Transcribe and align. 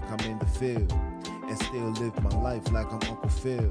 like 0.00 0.24
I'm 0.24 0.30
in 0.30 0.38
the 0.38 0.46
field. 0.46 0.92
And 1.48 1.58
still 1.58 1.90
live 2.02 2.22
my 2.22 2.30
life 2.40 2.70
like 2.70 2.86
I'm 2.92 3.00
Uncle 3.08 3.28
Phil. 3.28 3.70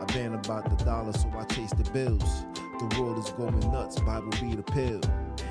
I've 0.00 0.08
been 0.08 0.34
about 0.34 0.68
the 0.68 0.84
dollar, 0.84 1.12
so 1.12 1.30
I 1.38 1.44
chase 1.44 1.70
the 1.70 1.88
bills. 1.90 2.44
The 2.78 3.00
world 3.00 3.18
is 3.18 3.30
going 3.30 3.58
nuts, 3.72 4.00
Bible 4.00 4.30
be 4.40 4.54
the 4.54 4.62
pill. 4.62 5.00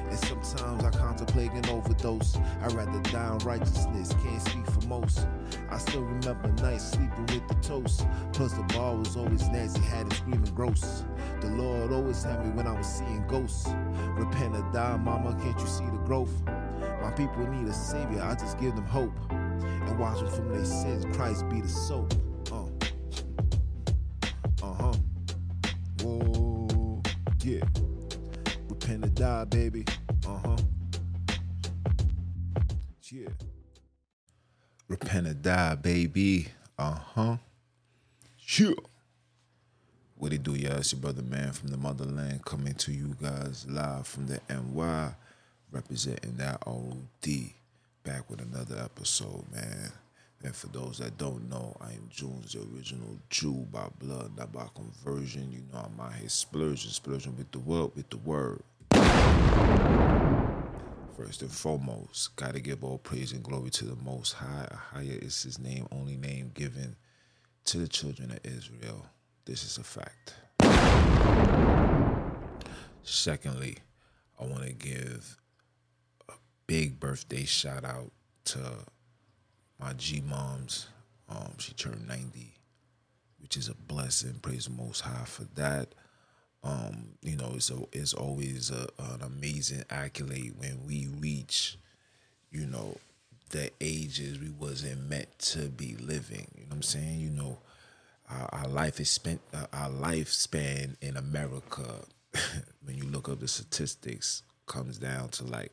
And 0.09 0.19
sometimes 0.19 0.83
I 0.83 0.91
contemplate 0.91 1.51
an 1.53 1.65
overdose. 1.69 2.37
I 2.61 2.67
rather 2.67 2.99
die 3.11 3.31
in 3.31 3.37
righteousness, 3.39 4.13
can't 4.23 4.41
speak 4.41 4.65
for 4.67 4.87
most. 4.87 5.25
I 5.71 5.77
still 5.77 6.01
remember 6.01 6.49
nights 6.61 6.91
sleeping 6.91 7.25
with 7.27 7.47
the 7.47 7.55
toast. 7.67 8.05
Plus 8.33 8.53
the 8.53 8.63
bar 8.75 8.95
was 8.95 9.15
always 9.15 9.47
nasty, 9.49 9.81
had 9.81 10.07
it 10.07 10.13
screaming 10.13 10.53
gross. 10.53 11.05
The 11.41 11.47
Lord 11.47 11.91
always 11.91 12.23
had 12.23 12.45
me 12.45 12.51
when 12.51 12.67
I 12.67 12.77
was 12.77 12.87
seeing 12.87 13.25
ghosts. 13.27 13.67
Repent 14.15 14.55
or 14.55 14.69
die, 14.73 14.97
mama, 14.97 15.35
can't 15.41 15.59
you 15.59 15.67
see 15.67 15.85
the 15.85 16.03
growth? 16.05 16.43
My 17.01 17.11
people 17.11 17.47
need 17.47 17.67
a 17.67 17.73
savior, 17.73 18.21
I 18.21 18.35
just 18.35 18.59
give 18.59 18.75
them 18.75 18.85
hope. 18.85 19.13
And 19.93 19.99
watch 19.99 20.21
them 20.21 20.31
from 20.31 20.49
their 20.51 20.65
sins, 20.65 21.05
Christ 21.15 21.47
be 21.49 21.61
the 21.61 21.67
soap. 21.67 22.15
Uh. 22.51 22.65
Uh-huh. 24.65 24.93
Whoa, 26.01 27.03
yeah. 27.43 27.63
Repent 28.69 29.05
or 29.05 29.09
die, 29.09 29.43
baby. 29.43 29.85
Uh-huh. 30.25 30.57
Yeah. 33.11 33.27
Repent 34.87 35.27
or 35.27 35.35
die, 35.35 35.75
baby. 35.75 36.47
Uh-huh. 36.79 37.37
Sure. 38.35 38.73
What 40.15 40.33
it 40.33 40.41
do, 40.41 40.55
y'all? 40.55 40.77
It's 40.77 40.91
your 40.91 41.01
brother 41.01 41.21
man 41.21 41.51
from 41.51 41.67
the 41.67 41.77
motherland 41.77 42.43
coming 42.45 42.73
to 42.73 42.91
you 42.91 43.15
guys 43.21 43.67
live 43.69 44.07
from 44.07 44.25
the 44.25 44.41
NY, 44.49 45.13
representing 45.71 46.37
that 46.37 46.63
OD. 46.65 47.53
Back 48.03 48.29
with 48.29 48.41
another 48.41 48.77
episode, 48.83 49.45
man. 49.49 49.91
And 50.43 50.53
for 50.53 50.67
those 50.67 50.97
that 50.97 51.17
don't 51.17 51.49
know, 51.49 51.77
I 51.79 51.93
am 51.93 52.09
Junes, 52.09 52.51
the 52.51 52.59
original 52.75 53.17
Jew 53.29 53.65
by 53.71 53.87
blood, 53.97 54.35
not 54.37 54.51
by 54.51 54.65
conversion. 54.75 55.53
You 55.53 55.63
know 55.71 55.79
I'm 55.79 55.97
out 56.01 56.15
here 56.15 56.27
splurging, 56.27 56.91
splurging 56.91 57.37
with 57.37 57.51
the 57.51 57.59
word, 57.59 57.91
with 57.95 58.09
the 58.09 58.17
word. 58.17 58.61
First 61.15 61.43
and 61.43 61.51
foremost, 61.51 62.35
gotta 62.35 62.59
give 62.59 62.83
all 62.83 62.97
praise 62.97 63.31
and 63.31 63.41
glory 63.41 63.69
to 63.69 63.85
the 63.85 63.95
Most 64.03 64.33
High. 64.33 64.67
Higher 64.91 65.19
is 65.21 65.41
His 65.41 65.57
name, 65.57 65.87
only 65.89 66.17
name 66.17 66.51
given 66.53 66.97
to 67.65 67.77
the 67.77 67.87
children 67.87 68.31
of 68.31 68.39
Israel. 68.43 69.05
This 69.45 69.63
is 69.63 69.77
a 69.77 69.83
fact. 69.83 70.33
Secondly, 73.03 73.77
I 74.37 74.45
want 74.45 74.63
to 74.63 74.73
give 74.73 75.37
big 76.73 76.99
birthday 76.99 77.45
shout 77.45 77.85
out 77.85 78.11
to 78.43 78.57
my 79.79 79.93
G 79.93 80.23
moms. 80.27 80.87
Um, 81.29 81.53
she 81.59 81.71
turned 81.73 82.07
90, 82.07 82.51
which 83.39 83.57
is 83.57 83.69
a 83.69 83.75
blessing. 83.75 84.39
Praise 84.41 84.65
the 84.65 84.71
Most 84.71 85.01
High 85.01 85.25
for 85.25 85.43
that. 85.53 85.89
Um, 86.63 87.09
you 87.21 87.37
know, 87.37 87.51
it's 87.53 87.69
a, 87.69 87.77
it's 87.91 88.15
always 88.15 88.71
a, 88.71 88.87
an 88.97 89.21
amazing 89.21 89.83
accolade 89.91 90.55
when 90.57 90.79
we 90.87 91.09
reach, 91.19 91.77
you 92.49 92.65
know, 92.65 92.97
the 93.51 93.69
ages 93.79 94.39
we 94.39 94.49
wasn't 94.49 95.07
meant 95.07 95.37
to 95.37 95.69
be 95.69 95.95
living. 95.97 96.47
You 96.55 96.61
know 96.61 96.69
what 96.69 96.75
I'm 96.77 96.81
saying? 96.81 97.19
You 97.19 97.29
know, 97.29 97.59
our, 98.31 98.49
our 98.51 98.67
life 98.67 98.99
is 98.99 99.11
spent, 99.11 99.41
uh, 99.53 99.67
our 99.73 99.91
lifespan 99.91 100.95
in 101.01 101.17
America, 101.17 101.83
when 102.83 102.97
you 102.97 103.03
look 103.03 103.29
up 103.29 103.41
the 103.41 103.47
statistics, 103.47 104.41
comes 104.65 104.97
down 104.97 105.29
to 105.29 105.43
like, 105.43 105.71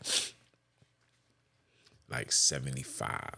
like 2.10 2.32
75, 2.32 3.30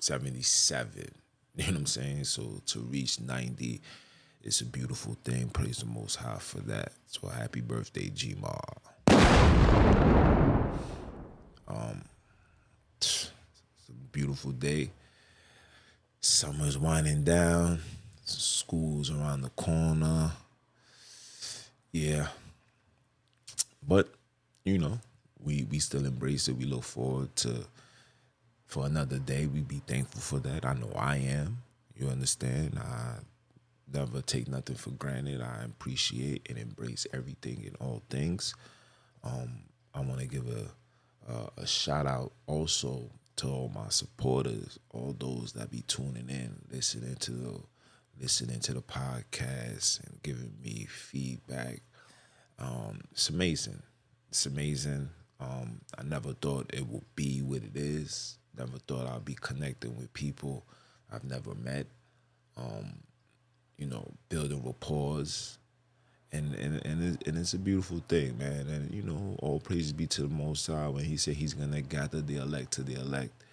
77. 0.00 1.10
You 1.58 1.64
know 1.64 1.70
what 1.72 1.78
I'm 1.80 1.86
saying? 1.86 2.22
So 2.22 2.62
to 2.66 2.78
reach 2.78 3.18
90, 3.18 3.80
it's 4.44 4.60
a 4.60 4.64
beautiful 4.64 5.16
thing. 5.24 5.48
Praise 5.48 5.78
the 5.78 5.86
Most 5.86 6.14
High 6.14 6.38
for 6.38 6.60
that. 6.60 6.92
So 7.08 7.26
happy 7.26 7.60
birthday, 7.60 8.10
G 8.10 8.36
Ma. 8.40 8.56
Um, 11.66 12.04
it's 12.96 13.32
a 13.88 13.92
beautiful 14.12 14.52
day. 14.52 14.92
Summer's 16.20 16.78
winding 16.78 17.24
down. 17.24 17.80
School's 18.24 19.10
around 19.10 19.42
the 19.42 19.50
corner. 19.50 20.30
Yeah. 21.90 22.28
But, 23.86 24.14
you 24.64 24.78
know, 24.78 25.00
we 25.44 25.64
we 25.70 25.78
still 25.78 26.06
embrace 26.06 26.48
it. 26.48 26.56
We 26.56 26.64
look 26.64 26.84
forward 26.84 27.34
to 27.36 27.66
for 28.66 28.86
another 28.86 29.18
day. 29.18 29.46
We 29.46 29.60
be 29.60 29.82
thankful 29.86 30.20
for 30.20 30.38
that. 30.48 30.64
I 30.64 30.74
know 30.74 30.92
I 30.96 31.16
am. 31.16 31.58
You 31.96 32.08
understand? 32.08 32.78
I 32.78 33.16
never 33.92 34.20
take 34.20 34.48
nothing 34.48 34.76
for 34.76 34.90
granted. 34.90 35.40
I 35.40 35.64
appreciate 35.64 36.46
and 36.48 36.58
embrace 36.58 37.06
everything 37.12 37.64
in 37.64 37.74
all 37.80 38.02
things. 38.10 38.54
Um, 39.24 39.62
I 39.94 40.00
want 40.00 40.20
to 40.20 40.26
give 40.26 40.46
a, 40.48 41.32
a 41.32 41.62
a 41.62 41.66
shout 41.66 42.06
out 42.06 42.32
also 42.46 43.10
to 43.36 43.48
all 43.48 43.70
my 43.74 43.88
supporters, 43.88 44.78
all 44.90 45.14
those 45.18 45.52
that 45.52 45.70
be 45.70 45.82
tuning 45.82 46.28
in, 46.28 46.60
listening 46.70 47.16
to 47.16 47.30
the 47.30 47.60
listening 48.20 48.60
to 48.60 48.74
the 48.74 48.82
podcast 48.82 50.04
and 50.04 50.20
giving 50.22 50.52
me 50.62 50.86
feedback. 50.90 51.80
Um, 52.58 53.02
it's 53.12 53.28
amazing. 53.30 53.82
It's 54.28 54.46
amazing. 54.46 55.10
Um, 55.40 55.80
I 55.96 56.02
never 56.02 56.32
thought 56.32 56.70
it 56.72 56.86
would 56.86 57.04
be 57.14 57.42
what 57.42 57.62
it 57.62 57.76
is. 57.76 58.38
Never 58.56 58.78
thought 58.78 59.06
I'd 59.06 59.24
be 59.24 59.36
connecting 59.40 59.96
with 59.96 60.12
people 60.12 60.66
I've 61.12 61.24
never 61.24 61.54
met. 61.54 61.86
Um, 62.56 63.00
you 63.76 63.86
know, 63.86 64.10
building 64.28 64.64
rapport, 64.64 65.22
and 66.32 66.54
and 66.54 66.84
and, 66.84 67.14
it, 67.14 67.26
and 67.28 67.38
it's 67.38 67.54
a 67.54 67.58
beautiful 67.58 68.02
thing, 68.08 68.36
man. 68.36 68.66
And 68.68 68.92
you 68.92 69.02
know, 69.02 69.36
all 69.38 69.60
praises 69.60 69.92
be 69.92 70.08
to 70.08 70.22
the 70.22 70.28
Most 70.28 70.66
High 70.66 70.88
when 70.88 71.04
He 71.04 71.16
said 71.16 71.34
He's 71.34 71.54
gonna 71.54 71.82
gather 71.82 72.20
the 72.20 72.36
elect 72.36 72.72
to 72.72 72.82
the 72.82 72.94
elect. 72.94 73.44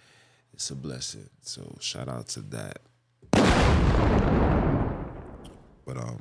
It's 0.52 0.70
a 0.70 0.74
blessing. 0.74 1.28
So 1.42 1.76
shout 1.80 2.08
out 2.08 2.28
to 2.28 2.40
that. 2.40 2.78
But 5.84 5.98
um, 5.98 6.20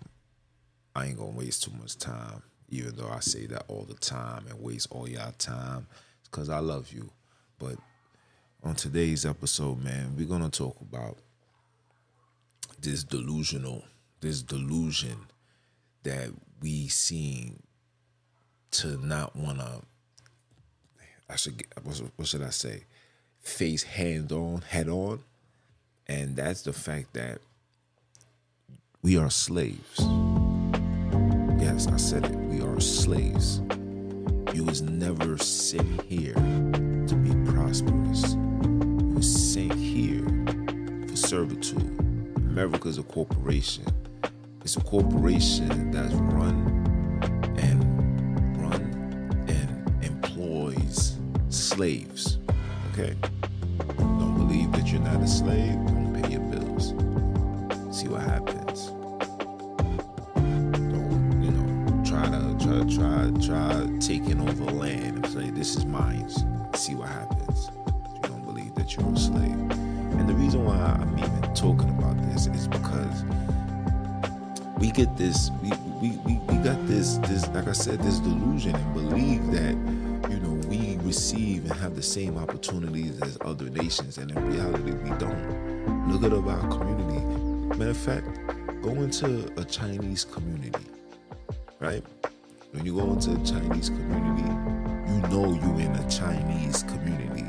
I 0.96 1.08
ain't 1.08 1.18
gonna 1.18 1.32
waste 1.32 1.64
too 1.64 1.72
much 1.80 1.98
time, 1.98 2.44
even 2.70 2.96
though 2.96 3.10
I 3.10 3.20
say 3.20 3.46
that 3.48 3.66
all 3.68 3.84
the 3.84 3.96
time 3.96 4.46
and 4.50 4.62
waste 4.62 4.88
all 4.92 5.08
y'all 5.08 5.32
time. 5.38 5.88
It's 6.20 6.30
cause 6.30 6.50
I 6.50 6.60
love 6.60 6.92
you. 6.92 7.10
But 7.60 7.76
on 8.64 8.76
today's 8.76 9.26
episode, 9.26 9.84
man, 9.84 10.16
we're 10.18 10.28
gonna 10.28 10.50
talk 10.50 10.80
about 10.82 11.18
this 12.82 13.04
delusional, 13.04 13.84
this 14.22 14.42
delusion 14.42 15.18
that 16.04 16.30
we 16.62 16.88
seem 16.88 17.62
to 18.72 18.98
not 19.06 19.36
wanna 19.36 19.82
I 21.30 21.36
should 21.36 21.64
what 22.16 22.28
should 22.28 22.44
I 22.44 22.50
say? 22.50 22.84
Face 23.40 23.84
hand 23.84 24.32
on, 24.32 24.62
head 24.62 24.90
on. 24.90 25.20
And 26.08 26.36
that's 26.36 26.62
the 26.62 26.74
fact 26.74 27.14
that 27.14 27.40
we 29.02 29.18
are 29.18 29.30
slaves. 29.30 30.00
Yes, 31.66 31.88
I 31.88 31.98
said 31.98 32.26
it. 32.26 32.36
We 32.36 32.62
are 32.62 32.80
slaves. 32.80 33.60
You 34.54 34.64
was 34.66 34.84
never 34.84 35.36
sent 35.40 36.04
here 36.04 36.36
to 36.36 37.16
be 37.16 37.52
prosperous. 37.52 38.34
You 38.34 39.14
was 39.16 39.54
sent 39.54 39.74
here 39.74 40.24
for 41.08 41.16
servitude. 41.16 41.82
America 42.38 42.88
is 42.88 43.00
a 43.00 43.04
corporation. 43.04 43.84
It's 44.62 44.78
a 44.78 44.82
corporation 44.82 45.90
that's 45.90 46.14
run 46.14 46.56
and 47.58 48.62
run 48.62 49.48
and 49.48 50.06
employs 50.06 51.18
slaves. 51.50 52.38
Okay? 52.92 53.16
Don't 53.98 54.36
believe 54.38 54.72
that 54.74 54.86
you're 54.92 55.02
not 55.02 55.20
a 55.20 55.28
slave, 55.28 55.74
don't 55.88 56.22
pay 56.22 56.34
your 56.34 56.42
bills. 56.42 56.90
See 57.98 58.08
what 58.08 58.22
happens. 58.22 58.65
Try 62.84 63.32
try 63.32 63.32
try 63.42 63.88
taking 64.00 64.42
over 64.42 64.66
land 64.66 65.24
and 65.24 65.28
say 65.34 65.50
this 65.50 65.76
is 65.76 65.86
mine. 65.86 66.30
See 66.74 66.96
what 66.96 67.10
happens. 67.10 67.70
You 68.16 68.22
don't 68.24 68.44
believe 68.44 68.76
that 68.76 68.96
you're 68.96 69.10
a 69.12 69.18
slave. 69.18 69.52
And 69.52 70.28
the 70.28 70.34
reason 70.34 70.66
why 70.66 70.76
I'm 70.76 71.18
even 71.18 71.54
talking 71.54 71.90
about 71.90 72.18
this 72.30 72.48
is 72.48 72.68
because 72.68 73.24
we 74.78 74.92
get 74.92 75.16
this 75.18 75.52
we 75.62 75.72
we, 76.02 76.18
we, 76.26 76.34
we 76.48 76.56
got 76.58 76.86
this 76.88 77.18
this 77.20 77.48
like 77.50 77.68
I 77.68 77.72
said, 77.74 78.00
this 78.00 78.20
delusion 78.20 78.76
and 78.76 78.94
believe 78.94 79.46
that 79.52 79.76
you 80.30 80.40
know 80.40 80.54
we 80.68 80.98
receive 81.06 81.64
and 81.66 81.74
have 81.74 81.96
the 81.96 82.04
same 82.04 82.38
opportunities 82.38 83.22
as 83.22 83.38
other 83.42 83.70
nations 83.70 84.18
and 84.18 84.32
in 84.32 84.52
reality 84.52 84.92
we 84.92 85.10
don't. 85.18 85.66
Look 86.10 86.24
at 86.24 86.34
our 86.34 86.68
community. 86.68 87.26
Matter 87.78 87.92
of 87.92 87.98
fact, 87.98 88.28
go 88.82 88.90
into 88.92 89.52
a 89.58 89.66
Chinese 89.66 90.24
community, 90.24 90.86
right? 91.80 92.04
When 92.76 92.86
you 92.86 92.96
go 92.96 93.14
into 93.14 93.32
a 93.32 93.44
Chinese 93.46 93.90
community, 93.90 94.52
you 95.10 95.22
know 95.30 95.54
you're 95.54 95.80
in 95.80 95.96
a 95.96 96.10
Chinese 96.10 96.84
community. 96.84 97.46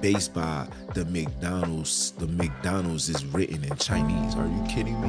based 0.00 0.34
by 0.34 0.66
the 0.94 1.04
McDonald's. 1.06 2.12
The 2.12 2.26
McDonald's 2.28 3.08
is 3.08 3.24
written 3.26 3.64
in 3.64 3.76
Chinese. 3.76 4.34
Are 4.36 4.46
you 4.46 4.64
kidding 4.68 5.00
me? 5.00 5.08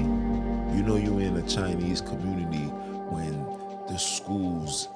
You 0.75 0.83
know 0.83 0.95
you're 0.95 1.21
in 1.21 1.37
a 1.37 1.47
Chinese 1.47 2.01
community 2.01 2.65
when 3.09 3.33
the 3.87 3.97
schools 3.97 4.87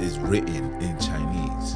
is 0.00 0.18
written 0.18 0.80
in 0.80 0.98
Chinese. 0.98 1.74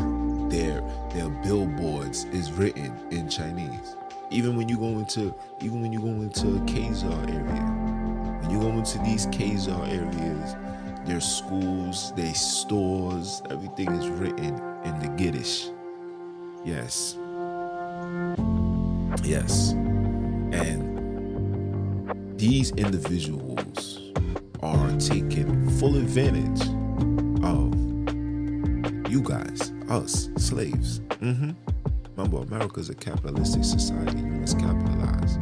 Their 0.50 0.82
their 1.12 1.28
billboards 1.44 2.24
is 2.26 2.52
written 2.52 2.94
in 3.10 3.28
Chinese. 3.28 3.96
Even 4.30 4.56
when 4.56 4.68
you 4.68 4.78
go 4.78 4.86
into 4.98 5.34
even 5.60 5.82
when 5.82 5.92
you 5.92 6.00
go 6.00 6.08
into 6.08 6.46
Khazar 6.72 7.28
area, 7.28 8.40
when 8.40 8.50
you 8.50 8.60
go 8.60 8.68
into 8.70 8.98
these 8.98 9.26
Khazar 9.26 9.88
areas, 9.88 10.56
their 11.06 11.20
schools, 11.20 12.12
their 12.14 12.34
stores, 12.34 13.42
everything 13.50 13.90
is 13.92 14.08
written 14.08 14.60
in 14.84 14.98
the 15.00 15.08
Giddish. 15.16 15.68
Yes. 16.64 17.16
Yes. 19.24 19.72
And 20.52 20.78
these 22.38 22.70
individuals 22.72 24.12
are 24.62 24.90
taking 24.98 25.68
full 25.78 25.96
advantage 25.96 26.62
of 27.42 27.74
you 29.10 29.20
guys, 29.22 29.72
us, 29.88 30.28
slaves. 30.36 31.00
Mm-hmm. 31.20 31.50
Remember, 32.16 32.66
a 32.76 32.94
capitalistic 32.94 33.64
society. 33.64 34.18
You 34.18 34.26
must 34.26 34.58
capitalize. 34.58 35.38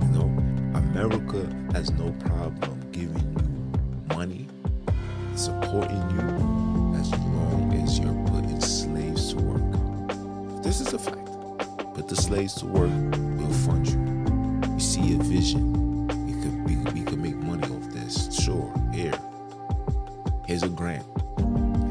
You 0.00 0.08
know, 0.08 0.28
America 0.74 1.46
has 1.72 1.90
no 1.92 2.10
problem 2.12 2.83
supporting 5.36 6.02
you, 6.10 6.96
as 6.98 7.10
long 7.10 7.72
as 7.82 7.98
you're 7.98 8.14
putting 8.26 8.60
slaves 8.60 9.34
to 9.34 9.40
work. 9.40 10.62
This 10.62 10.80
is 10.80 10.92
a 10.92 10.98
fact. 10.98 11.26
Put 11.94 12.08
the 12.08 12.16
slaves 12.16 12.54
to 12.54 12.66
work, 12.66 12.90
we'll 13.38 13.52
fund 13.52 13.86
you. 13.88 14.72
We 14.74 14.80
see 14.80 15.14
a 15.14 15.18
vision. 15.18 16.06
We 16.26 16.32
could, 16.42 16.94
we, 16.94 17.02
could 17.02 17.20
make 17.20 17.36
money 17.36 17.62
off 17.64 17.92
this. 17.92 18.34
Sure, 18.34 18.72
here. 18.92 19.18
Here's 20.46 20.62
a 20.62 20.68
grant. 20.68 21.06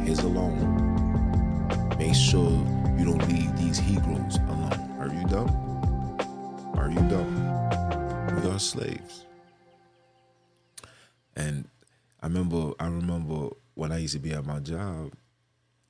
Here's 0.04 0.20
a 0.20 0.28
loan. 0.28 0.58
Make 1.98 2.16
sure 2.16 2.52
you 2.98 3.06
don't 3.06 3.28
leave 3.28 3.56
these 3.58 3.80
Hebrews 3.80 4.38
alone. 4.38 4.96
Are 5.00 5.08
you 5.08 5.26
dumb? 5.28 5.50
Are 6.76 6.90
you 6.90 7.00
dumb? 7.10 8.42
We 8.42 8.50
are 8.50 8.60
slaves. 8.60 9.26
Remember 12.34 12.74
I 12.80 12.86
remember 12.86 13.50
when 13.76 13.92
I 13.92 14.00
used 14.00 14.14
to 14.14 14.20
be 14.20 14.32
at 14.32 14.44
my 14.44 14.60
job 14.60 15.14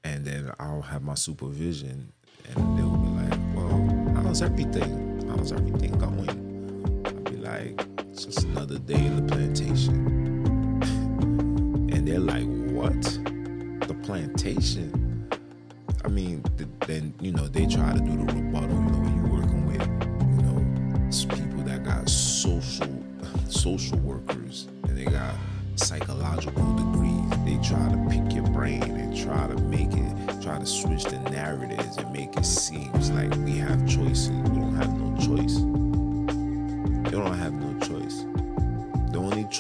and 0.03 0.25
then 0.25 0.51
I'll 0.59 0.81
have 0.81 1.01
my 1.01 1.13
supervision 1.13 2.11
and 2.49 2.77
they'll 2.77 2.97
be 2.97 3.07
like, 3.07 3.39
Well, 3.55 4.13
how's 4.15 4.41
everything? 4.41 5.25
How's 5.29 5.53
everything 5.53 5.93
going? 5.97 7.01
I'll 7.05 7.31
be 7.31 7.37
like, 7.37 7.87
It's 8.09 8.25
just 8.25 8.43
another 8.43 8.77
day 8.77 8.95
in 9.05 9.25
the 9.25 9.33
plantation. 9.33 9.95
and 11.93 12.05
they're 12.05 12.19
like, 12.19 12.43
What? 12.73 13.01
The 13.87 13.95
plantation? 14.03 15.29
I 16.03 16.09
mean, 16.09 16.43
then 16.87 17.13
you 17.21 17.31
know 17.31 17.47
they 17.47 17.65
try 17.67 17.93
to 17.93 17.99
do 17.99 18.17
the 18.17 18.33
rebuttal. 18.33 18.69
You 18.69 18.91
know, 18.91 19.15
you're 19.15 19.31
working 19.31 19.65
with, 19.65 19.81
you 20.19 20.41
know, 20.43 21.37
people 21.37 21.63
that 21.63 21.85
got 21.85 22.09
social 22.09 23.01
social 23.47 23.97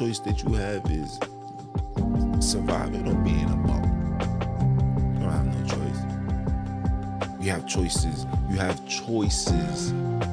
choice 0.03 0.19
that 0.19 0.43
you 0.43 0.53
have 0.53 0.83
is 0.91 1.17
surviving 2.45 3.07
or 3.07 3.15
being 3.23 3.45
a 3.45 3.55
bum. 3.55 3.83
You 5.13 5.19
don't 5.21 5.31
have 5.31 5.45
no 5.45 5.65
choice. 5.65 7.41
You 7.41 7.51
have 7.51 7.65
choices. 7.65 8.25
You 8.49 8.57
have 8.57 8.85
choices 8.85 9.91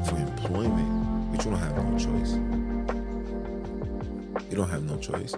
for 0.09 0.17
employment, 0.17 1.31
but 1.31 1.45
you 1.45 1.53
don't 1.53 1.61
have 1.61 1.77
no 1.77 1.99
choice. 1.99 2.33
You 4.51 4.57
don't 4.57 4.69
have 4.69 4.83
no 4.83 4.97
choice. 4.97 5.35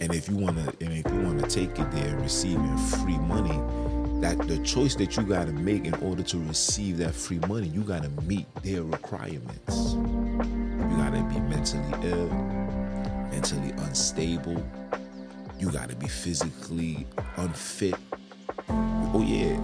And 0.00 0.14
if 0.14 0.28
you 0.28 0.36
wanna 0.36 0.72
and 0.80 0.92
if 0.92 1.12
you 1.12 1.20
wanna 1.22 1.48
take 1.48 1.76
it 1.76 1.90
there 1.90 2.16
receiving 2.18 2.76
free 2.78 3.18
money, 3.18 3.58
that 4.20 4.38
the 4.46 4.58
choice 4.58 4.94
that 4.96 5.16
you 5.16 5.24
gotta 5.24 5.52
make 5.52 5.84
in 5.84 5.94
order 5.94 6.22
to 6.22 6.38
receive 6.38 6.98
that 6.98 7.12
free 7.12 7.40
money, 7.48 7.66
you 7.66 7.80
gotta 7.80 8.10
meet 8.22 8.46
their 8.62 8.84
requirements. 8.84 9.94
You 9.94 10.96
gotta 10.96 11.24
be 11.24 11.40
mentally 11.40 12.08
ill, 12.08 12.63
mentally 13.34 13.72
unstable. 13.88 14.64
You 15.58 15.72
gotta 15.72 15.96
be 15.96 16.06
physically 16.06 17.04
unfit. 17.36 17.96
Oh 18.68 19.24
yeah, 19.26 19.58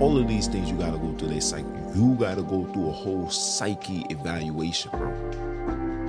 all 0.00 0.18
of 0.18 0.26
these 0.26 0.48
things 0.48 0.68
you 0.68 0.76
gotta 0.76 0.98
go 0.98 1.14
through 1.16 1.28
their 1.28 1.40
psyche. 1.40 1.66
You 1.94 2.16
gotta 2.18 2.42
go 2.42 2.64
through 2.72 2.88
a 2.88 2.92
whole 2.92 3.30
psyche 3.30 4.04
evaluation, 4.10 4.90
bro, 4.90 5.10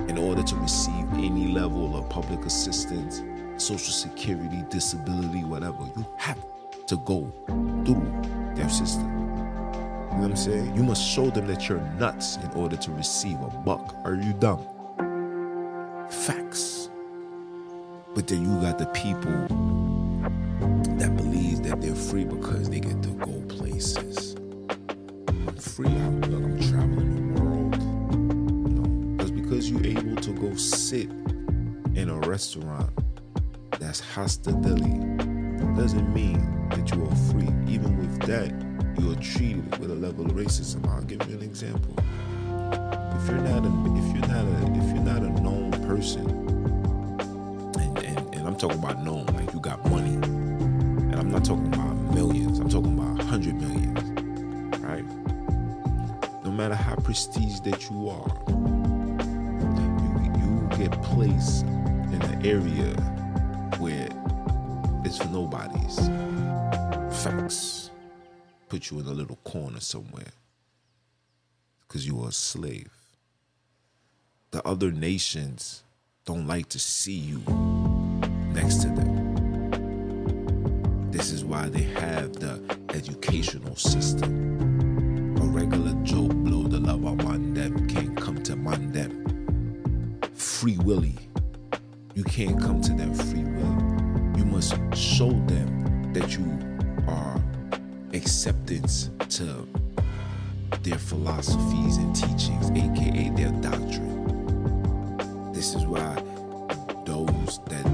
in 0.08 0.18
order 0.18 0.42
to 0.42 0.56
receive 0.56 1.06
any 1.12 1.52
level 1.52 1.96
of 1.96 2.08
public 2.10 2.44
assistance, 2.44 3.22
social 3.62 3.92
security, 3.92 4.64
disability, 4.68 5.44
whatever. 5.44 5.84
You 5.96 6.04
have 6.18 6.44
to 6.86 6.96
go 6.96 7.32
through 7.86 8.54
their 8.56 8.68
system. 8.68 9.06
You 9.06 10.20
know 10.20 10.22
what 10.22 10.30
I'm 10.30 10.36
saying? 10.36 10.76
You 10.76 10.82
must 10.82 11.02
show 11.06 11.30
them 11.30 11.46
that 11.46 11.68
you're 11.68 11.80
nuts 12.00 12.38
in 12.38 12.50
order 12.52 12.76
to 12.76 12.90
receive 12.90 13.40
a 13.40 13.50
buck. 13.64 13.94
Are 14.04 14.14
you 14.16 14.32
dumb? 14.32 14.66
Facts. 16.10 16.73
But 18.14 18.28
then 18.28 18.42
you 18.42 18.60
got 18.60 18.78
the 18.78 18.86
people 18.86 19.32
that 20.98 21.16
believe 21.16 21.62
that 21.64 21.80
they're 21.80 21.94
free 21.94 22.24
because 22.24 22.70
they 22.70 22.80
get 22.80 23.02
to 23.02 23.08
go 23.10 23.40
places. 23.48 24.36
Free. 25.58 25.88
I'm, 25.88 26.20
look, 26.22 26.42
I'm 26.42 26.60
traveling 26.70 27.34
the 27.34 27.42
world. 27.42 27.74
You 28.66 28.80
know, 28.80 29.16
just 29.18 29.34
because 29.34 29.70
you're 29.70 29.84
able 29.86 30.16
to 30.16 30.32
go 30.32 30.54
sit 30.54 31.10
in 31.94 32.08
a 32.08 32.18
restaurant 32.20 32.90
that's 33.80 34.00
hospitality 34.00 34.98
doesn't 35.76 36.14
mean 36.14 36.68
that 36.70 36.94
you 36.94 37.04
are 37.04 37.16
free. 37.32 37.48
Even 37.72 37.98
with 37.98 38.20
that, 38.22 38.50
you 39.00 39.10
are 39.10 39.16
treated 39.16 39.78
with 39.78 39.90
a 39.90 39.94
level 39.94 40.24
of 40.24 40.32
racism. 40.32 40.88
I'll 40.88 41.02
give 41.02 41.28
you 41.28 41.36
an 41.36 41.42
example. 41.42 41.96
If 41.98 43.28
you're 43.28 43.40
not 43.40 43.64
a 43.64 43.70
if 43.98 44.14
you're 44.14 44.28
not 44.28 44.44
a 44.44 44.78
if 44.78 44.94
you're 44.94 45.04
not 45.04 45.22
a 45.22 45.30
known 45.42 45.72
person, 45.86 46.44
talking 48.68 48.82
about 48.82 49.02
known, 49.04 49.26
like 49.26 49.52
you 49.52 49.60
got 49.60 49.84
money, 49.90 50.14
and 50.14 51.16
I'm 51.16 51.30
not 51.30 51.44
talking 51.44 51.66
about 51.66 51.94
millions, 52.14 52.58
I'm 52.58 52.70
talking 52.70 52.98
about 52.98 53.22
hundred 53.24 53.60
millions, 53.60 54.00
right? 54.80 55.04
No 56.42 56.50
matter 56.50 56.74
how 56.74 56.94
prestige 56.94 57.60
that 57.60 57.90
you 57.90 58.08
are, 58.08 58.26
you 60.00 60.14
you 60.40 60.68
get 60.78 60.92
placed 61.02 61.66
in 61.66 62.22
an 62.22 62.46
area 62.46 62.94
where 63.78 64.08
it's 65.04 65.18
for 65.18 65.28
nobody's. 65.28 65.98
Facts. 67.22 67.90
Put 68.70 68.90
you 68.90 69.00
in 69.00 69.06
a 69.06 69.12
little 69.12 69.36
corner 69.44 69.80
somewhere. 69.80 70.32
Because 71.86 72.06
you 72.06 72.24
are 72.24 72.28
a 72.28 72.32
slave. 72.32 72.92
The 74.52 74.66
other 74.66 74.90
nations 74.90 75.82
don't 76.24 76.46
like 76.46 76.70
to 76.70 76.78
see 76.78 77.12
you 77.12 77.42
next 78.54 78.82
to 78.82 78.88
them. 78.88 79.10
This 81.10 81.32
is 81.32 81.44
why 81.44 81.68
they 81.68 81.82
have 81.82 82.32
the 82.34 82.60
educational 82.94 83.76
system. 83.76 84.56
A 85.42 85.44
regular 85.46 85.92
Joe 86.04 86.28
Blow, 86.28 86.62
the 86.62 86.78
love 86.80 87.04
of 87.04 87.18
Mandem, 87.18 87.88
can't 87.92 88.16
come 88.16 88.42
to 88.44 88.54
Mandem. 88.54 89.12
Free 90.36 90.78
Willy. 90.78 91.18
You 92.14 92.24
can't 92.24 92.60
come 92.60 92.80
to 92.82 92.92
them 92.92 93.12
free 93.12 93.44
will. 93.44 94.38
You 94.38 94.44
must 94.44 94.74
show 94.96 95.30
them 95.30 96.12
that 96.12 96.36
you 96.36 96.46
are 97.08 97.42
acceptance 98.12 99.10
to 99.30 99.66
their 100.82 100.98
philosophies 100.98 101.96
and 101.96 102.14
teachings, 102.14 102.70
aka 102.70 103.30
their 103.30 103.50
doctrine. 103.60 104.22
This 105.52 105.74
is 105.74 105.84
why 105.86 106.22
those 107.04 107.60
that 107.66 107.86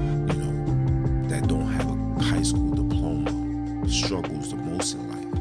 struggles 4.01 4.49
the 4.49 4.55
most 4.57 4.95
in 4.95 5.07
life 5.07 5.31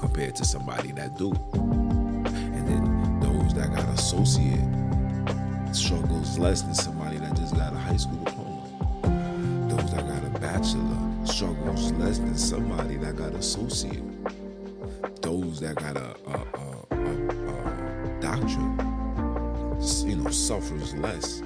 compared 0.00 0.34
to 0.36 0.44
somebody 0.44 0.92
that 0.92 1.16
do. 1.16 1.32
And 1.54 2.68
then 2.68 3.20
those 3.20 3.54
that 3.54 3.74
got 3.74 3.88
associate 3.88 4.68
struggles 5.72 6.38
less 6.38 6.62
than 6.62 6.74
somebody 6.74 7.16
that 7.18 7.34
just 7.36 7.54
got 7.54 7.72
a 7.72 7.76
high 7.76 7.96
school 7.96 8.22
diploma. 8.24 8.66
Those 9.68 9.90
that 9.92 10.06
got 10.06 10.24
a 10.24 10.30
bachelor 10.40 11.26
struggles 11.26 11.92
less 11.92 12.18
than 12.18 12.36
somebody 12.36 12.96
that 12.96 13.16
got 13.16 13.34
associate. 13.34 14.02
Those 15.22 15.60
that 15.60 15.76
got 15.76 15.96
a, 15.96 16.16
a, 16.26 16.36
a, 16.54 16.96
a, 16.96 17.36
a 17.96 18.20
you 20.06 20.16
know, 20.16 20.30
suffers 20.30 20.94
less 20.96 21.40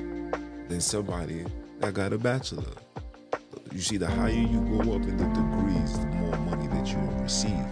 than 0.68 0.80
somebody 0.80 1.44
that 1.80 1.94
got 1.94 2.12
a 2.12 2.18
bachelor. 2.18 2.84
You 3.75 3.81
see, 3.81 3.97
the 3.97 4.07
higher 4.07 4.31
you 4.31 4.61
go 4.61 4.95
up 4.95 5.02
in 5.02 5.16
the 5.16 5.25
degrees, 5.25 5.99
the 5.99 6.07
more 6.07 6.37
money 6.38 6.69
that 6.69 6.87
you 6.87 6.97
will 6.97 7.23
receive. 7.25 7.66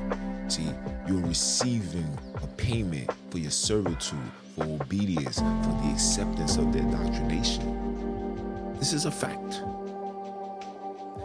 See, 0.48 0.68
you're 1.06 1.24
receiving 1.24 2.18
a 2.42 2.46
payment 2.56 3.08
for 3.30 3.38
your 3.38 3.52
servitude, 3.52 4.18
for 4.56 4.64
obedience, 4.64 5.38
for 5.38 5.80
the 5.84 5.90
acceptance 5.92 6.56
of 6.56 6.72
their 6.72 6.82
doctrination. 6.90 8.74
This 8.80 8.92
is 8.92 9.04
a 9.04 9.12
fact. 9.12 9.62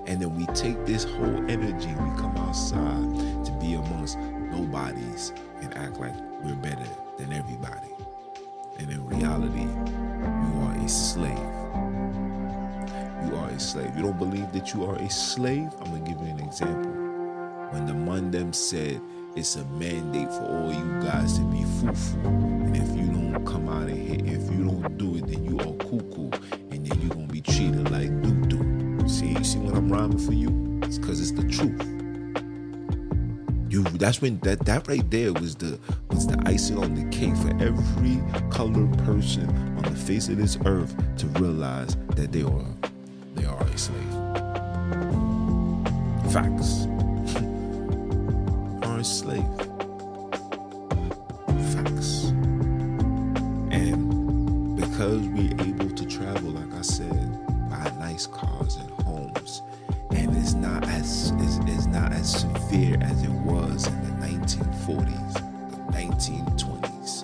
And 0.06 0.22
then 0.22 0.36
we 0.36 0.46
take 0.54 0.86
this 0.86 1.06
whole 1.06 1.50
energy, 1.50 1.88
we 1.88 2.22
come 2.22 2.38
outside 2.38 3.46
to 3.46 3.52
be 3.60 3.74
amongst 3.74 4.20
nobodies 4.20 5.34
and 5.60 5.74
act 5.74 6.00
like 6.00 6.14
we're 6.44 6.54
better 6.54 6.88
than 7.18 7.34
everybody. 7.34 7.90
And 8.78 8.92
in 8.92 9.04
reality, 9.08 9.62
you 9.64 10.62
are 10.62 10.76
a 10.86 10.88
slave. 10.88 11.67
You 13.26 13.36
are 13.36 13.50
a 13.50 13.60
slave. 13.60 13.96
You 13.96 14.04
don't 14.04 14.20
believe 14.20 14.52
that 14.54 14.74
you 14.74 14.86
are 14.86 14.96
a 14.96 15.10
slave? 15.10 15.70
I'm 15.80 15.86
gonna 15.86 16.00
give 16.00 16.20
you 16.22 16.28
an 16.28 16.40
example. 16.40 16.92
When 17.72 17.86
the 17.86 17.94
Mandem 17.94 18.54
said 18.54 19.02
it's 19.36 19.56
a 19.56 19.66
mandate 19.66 20.32
for 20.32 20.46
all 20.46 20.74
you 20.74 21.02
guys 21.02 21.38
to 21.38 21.44
be 21.46 21.60
fufu, 21.60 22.26
and 22.26 22.76
if 22.76 22.88
you 22.98 23.08
don't 23.08 23.46
come 23.46 23.68
out 23.68 23.90
of 23.90 23.98
here, 23.98 24.20
if 24.24 24.52
you 24.52 24.66
don't 24.66 24.98
do 24.98 25.16
it, 25.18 25.28
then 25.28 25.44
you 25.44 25.60
are 25.60 25.74
cuckoo, 25.78 26.30
and 26.72 26.86
then 26.86 27.02
you're 27.02 27.10
gonna 27.10 27.28
be 27.28 27.42
treated 27.42 27.92
like 27.92 28.10
doo 28.22 28.36
doo. 28.46 29.10
See, 29.10 29.28
you 29.28 29.44
see 29.44 29.60
what 29.60 29.76
I'm 29.76 29.92
rhyming 29.92 30.20
for 30.20 30.34
you? 30.34 30.80
It's 30.84 30.98
because 30.98 31.20
it's 31.20 31.32
the 31.32 31.48
truth. 31.48 31.82
You 33.70 33.84
that's 33.84 34.22
when 34.22 34.40
that 34.40 34.66
that 34.66 34.88
right 34.88 35.10
there 35.12 35.34
was 35.34 35.56
the 35.56 35.80
was 36.10 36.26
the 36.26 36.42
icing 36.46 36.78
on 36.78 36.96
the 36.96 37.04
cake 37.10 37.36
for 37.36 37.50
every 37.62 38.24
colored 38.50 38.98
person 39.00 39.50
on 39.50 39.84
the 39.84 40.00
face 40.00 40.30
of 40.30 40.38
this 40.38 40.58
earth 40.66 40.96
to 41.18 41.28
realize 41.40 41.98
that 42.16 42.32
they 42.32 42.44
are 42.44 42.66
slave. 43.78 44.14
Facts. 46.32 46.88
are 48.84 49.00
a 49.00 49.04
slave. 49.04 49.44
Facts. 51.74 52.26
And 53.72 54.76
because 54.78 55.22
we're 55.28 55.54
able 55.62 55.90
to 55.90 56.06
travel, 56.08 56.52
like 56.52 56.74
I 56.74 56.82
said, 56.82 57.48
buy 57.70 57.92
nice 58.00 58.26
cars 58.28 58.78
and 58.78 58.90
homes, 59.06 59.62
and 60.12 60.36
it's 60.36 60.54
not 60.54 60.84
as 60.88 61.32
it's, 61.38 61.58
it's 61.70 61.86
not 61.86 62.12
as 62.14 62.42
severe 62.42 62.98
as 63.02 63.22
it 63.22 63.30
was 63.30 63.88
in 63.88 64.04
the 64.04 64.26
1940s, 64.26 65.34
the 65.34 65.82
1920s, 65.94 67.24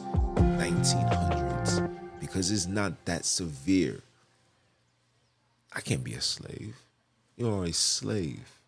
1900s, 0.60 1.90
because 2.20 2.52
it's 2.52 2.68
not 2.68 2.94
that 3.06 3.26
severe. 3.26 4.02
Slave. 6.24 6.76
You 7.36 7.54
are 7.54 7.66
a 7.66 7.74
slave. 7.74 8.60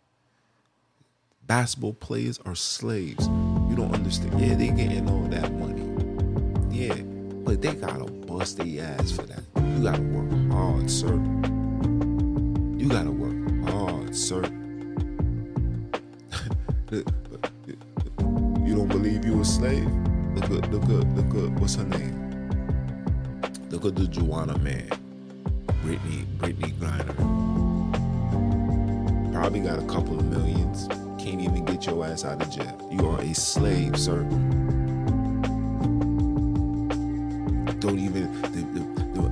Basketball 1.47 1.93
players 1.93 2.39
are 2.45 2.55
slaves. 2.55 3.27
You 3.69 3.75
don't 3.75 3.93
understand. 3.93 4.41
Yeah, 4.41 4.55
they 4.55 4.69
getting 4.69 5.07
all 5.09 5.27
that 5.29 5.53
money. 5.53 5.83
Yeah, 6.69 6.95
but 7.45 7.61
they 7.61 7.75
gotta 7.75 8.05
bust 8.05 8.57
their 8.57 8.83
ass 8.83 9.11
for 9.11 9.21
that. 9.23 9.43
You 9.55 9.83
gotta 9.83 10.01
work 10.01 10.51
hard, 10.51 10.89
sir. 10.89 11.13
You 12.77 12.89
gotta 12.89 13.11
work 13.11 13.69
hard, 13.69 14.15
sir. 14.15 14.41
you 16.91 17.03
don't 18.75 18.89
believe 18.89 19.23
you 19.23 19.39
a 19.39 19.45
slave? 19.45 19.87
Look 20.33 20.45
at, 20.45 20.71
look 20.71 20.83
at, 20.83 21.07
look 21.15 21.43
at, 21.43 21.51
what's 21.59 21.75
her 21.75 21.85
name? 21.85 22.49
Look 23.69 23.85
at 23.85 23.95
the 23.95 24.07
Joanna 24.07 24.57
man. 24.57 24.89
Brittany, 25.85 26.25
Brittney 26.39 26.73
Griner. 26.79 27.15
Probably 29.31 29.59
got 29.59 29.77
a 29.77 29.85
couple 29.85 30.17
of 30.17 30.25
millions. 30.25 30.87
Can't 31.23 31.39
even 31.41 31.63
get 31.63 31.85
your 31.85 32.03
ass 32.03 32.25
out 32.25 32.41
of 32.41 32.49
jail. 32.49 32.89
You 32.91 33.07
are 33.07 33.21
a 33.21 33.35
slave, 33.35 33.95
sir. 33.95 34.23
Don't 37.77 37.99
even 37.99 38.33
the 38.41 38.63
the, 38.73 38.79
the, 39.13 39.29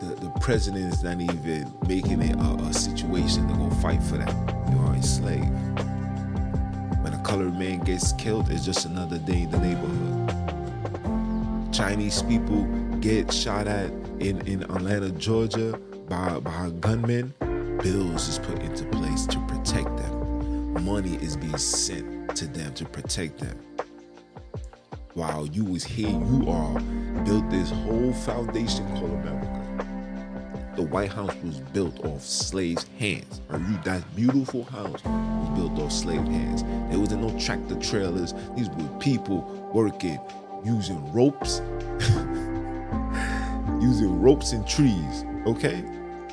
the, 0.00 0.14
the 0.16 0.30
president 0.40 0.92
is 0.92 1.04
not 1.04 1.20
even 1.20 1.72
making 1.86 2.20
it 2.20 2.34
a, 2.34 2.64
a 2.64 2.74
situation 2.74 3.46
to 3.46 3.54
go 3.54 3.70
fight 3.76 4.02
for 4.02 4.16
that. 4.16 4.34
You 4.72 4.78
are 4.80 4.96
a 4.96 5.02
slave. 5.04 5.48
When 7.00 7.12
a 7.12 7.22
colored 7.24 7.56
man 7.56 7.78
gets 7.84 8.12
killed, 8.14 8.50
it's 8.50 8.64
just 8.64 8.86
another 8.86 9.18
day 9.18 9.42
in 9.42 9.50
the 9.52 9.58
neighborhood. 9.58 10.34
Chinese 11.72 12.22
people 12.22 12.64
get 12.98 13.32
shot 13.32 13.68
at 13.68 13.99
in, 14.20 14.46
in 14.46 14.62
Atlanta, 14.64 15.10
Georgia 15.12 15.78
by, 16.08 16.38
by 16.40 16.70
gunmen, 16.80 17.34
bills 17.82 18.28
is 18.28 18.38
put 18.38 18.60
into 18.60 18.84
place 18.86 19.26
to 19.26 19.38
protect 19.46 19.96
them. 19.96 20.84
Money 20.84 21.16
is 21.16 21.36
being 21.36 21.56
sent 21.56 22.36
to 22.36 22.46
them 22.46 22.72
to 22.74 22.84
protect 22.84 23.38
them. 23.38 23.58
While 25.14 25.46
you 25.46 25.64
was 25.64 25.84
here, 25.84 26.10
you 26.10 26.44
all 26.46 26.78
built 27.24 27.48
this 27.50 27.70
whole 27.70 28.12
foundation 28.12 28.86
called 28.96 29.10
America. 29.10 29.56
The 30.76 30.82
White 30.82 31.10
House 31.10 31.34
was 31.42 31.60
built 31.60 32.04
off 32.04 32.22
slaves' 32.22 32.86
hands. 32.98 33.40
Are 33.50 33.58
you 33.58 33.78
that 33.84 34.04
beautiful 34.14 34.64
house 34.64 35.02
was 35.04 35.58
built 35.58 35.78
off 35.78 35.92
slave 35.92 36.22
hands? 36.22 36.62
There 36.90 36.98
wasn't 36.98 37.22
no 37.22 37.38
tractor 37.40 37.74
trailers. 37.76 38.34
These 38.56 38.68
were 38.70 38.98
people 38.98 39.70
working 39.74 40.20
using 40.64 41.12
ropes 41.12 41.60
using 43.80 44.20
ropes 44.20 44.52
and 44.52 44.66
trees. 44.66 45.24
Okay? 45.46 45.84